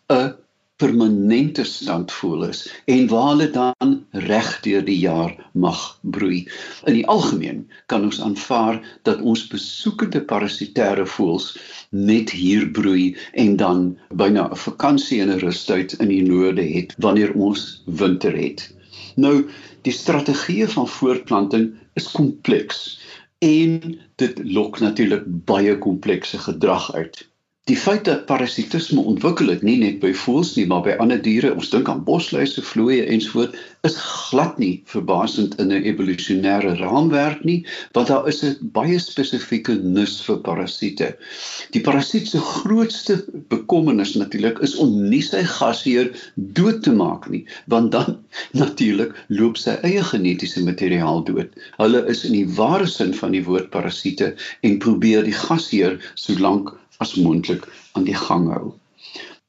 'n 0.09 0.35
permanente 0.79 1.63
standvoel 1.63 2.45
is 2.47 2.61
en 2.85 3.07
waar 3.11 3.27
hulle 3.31 3.49
dan 3.55 3.95
reg 4.11 4.49
deur 4.63 4.85
die 4.87 4.99
jaar 4.99 5.33
mag 5.53 5.81
broei. 6.01 6.45
In 6.87 6.95
die 6.95 7.07
algemeen 7.15 7.65
kan 7.91 8.05
ons 8.07 8.21
aanvaar 8.23 8.79
dat 9.07 9.21
ons 9.21 9.47
besoekende 9.51 10.21
parasitêre 10.31 11.05
voëls 11.15 11.51
net 11.91 12.31
hier 12.31 12.69
broei 12.79 13.15
en 13.43 13.55
dan 13.59 13.83
byna 14.23 14.47
'n 14.49 14.61
vakansie 14.65 15.21
en 15.21 15.33
'n 15.35 15.43
rustyd 15.43 15.97
in 15.99 16.13
die 16.15 16.23
noorde 16.23 16.63
het 16.63 16.95
wanneer 16.97 17.33
ons 17.33 17.83
winter 17.85 18.35
het. 18.37 18.69
Nou, 19.15 19.49
die 19.81 19.93
strategie 19.93 20.67
van 20.67 20.87
voortplanting 20.87 21.73
is 21.93 22.11
kompleks 22.11 22.99
en 23.39 23.99
dit 24.15 24.39
lok 24.43 24.79
natuurlik 24.79 25.23
baie 25.27 25.77
komplekse 25.77 26.37
gedrag 26.37 26.93
uit. 26.93 27.27
Die 27.69 27.77
feit 27.77 28.05
dat 28.05 28.23
parasitisme 28.25 29.01
ontwikkel 29.05 29.51
het 29.53 29.61
nie 29.61 29.75
net 29.77 29.99
by 30.01 30.09
voëls 30.17 30.55
nie, 30.57 30.63
maar 30.65 30.81
by 30.87 30.95
ander 31.03 31.19
diere, 31.21 31.51
ons 31.53 31.67
dink 31.69 31.89
aan 31.91 31.99
bosluise, 32.07 32.63
vloeie 32.65 33.03
ensvoorts, 33.13 33.59
is 33.85 33.97
glad 34.01 34.57
nie 34.57 34.81
verbasend 34.89 35.53
in 35.61 35.69
'n 35.75 35.85
evolusionêre 35.91 36.71
raamwerk 36.79 37.43
nie, 37.45 37.59
want 37.93 38.09
daar 38.09 38.25
is 38.31 38.41
'n 38.43 38.71
baie 38.73 38.97
spesifieke 38.97 39.75
nis 39.83 40.17
vir 40.25 40.41
parasiete. 40.47 41.11
Die 41.77 41.83
parasiet 41.89 42.27
se 42.27 42.39
grootste 42.39 43.23
bekommernis 43.53 44.15
natuurlik 44.15 44.57
is 44.65 44.75
om 44.75 45.09
nie 45.09 45.21
sy 45.21 45.43
gasheer 45.43 46.11
dood 46.35 46.83
te 46.83 46.91
maak 46.91 47.29
nie, 47.29 47.45
want 47.67 47.91
dan 47.91 48.17
natuurlik 48.63 49.13
loop 49.27 49.57
sy 49.57 49.77
eie 49.83 50.03
genetiese 50.03 50.63
materiaal 50.65 51.23
dood. 51.23 51.53
Hulle 51.77 52.05
is 52.09 52.25
in 52.25 52.33
die 52.33 52.49
ware 52.57 52.87
sin 52.87 53.13
van 53.13 53.31
die 53.31 53.45
woord 53.45 53.69
parasiete 53.69 54.35
en 54.61 54.79
probeer 54.79 55.23
die 55.23 55.39
gasheer 55.45 55.99
so 56.15 56.33
lank 56.33 56.73
as 57.03 57.15
moontlik 57.15 57.67
aan 57.97 58.07
die 58.07 58.17
gang 58.17 58.49
hou. 58.51 58.73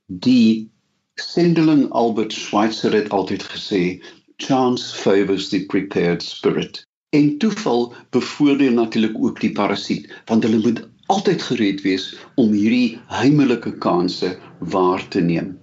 Die 0.07 0.71
sendeling 1.21 1.89
Albert 1.91 2.33
Schweitzer 2.33 2.95
het 2.95 3.11
altyd 3.11 3.43
gesê 3.53 3.83
chance 4.41 4.95
favors 4.97 5.51
the 5.51 5.65
prepared 5.67 6.23
spirit. 6.23 6.83
En 7.11 7.39
toeval 7.39 7.93
bevoordeel 8.11 8.73
natuurlik 8.73 9.19
ook 9.19 9.41
die 9.41 9.53
parasiet 9.53 10.07
want 10.31 10.47
hulle 10.47 10.63
moet 10.63 10.83
altyd 11.11 11.43
gereed 11.43 11.83
wees 11.83 12.13
om 12.39 12.53
hierdie 12.55 12.99
heimelike 13.11 13.73
kansse 13.83 14.37
waar 14.59 15.03
te 15.09 15.21
neem. 15.21 15.57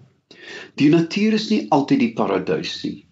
Die 0.75 0.89
natuur 0.91 1.37
is 1.39 1.49
nie 1.49 1.65
altyd 1.75 2.03
die 2.03 2.13
paradys 2.19 2.75
nie. 2.83 3.05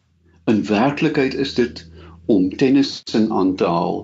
In 0.51 0.61
werklikheid 0.67 1.33
is 1.33 1.55
dit 1.55 1.81
om 2.27 2.49
tennissing 2.59 3.31
aan 3.31 3.55
te 3.55 3.65
haal, 3.65 4.03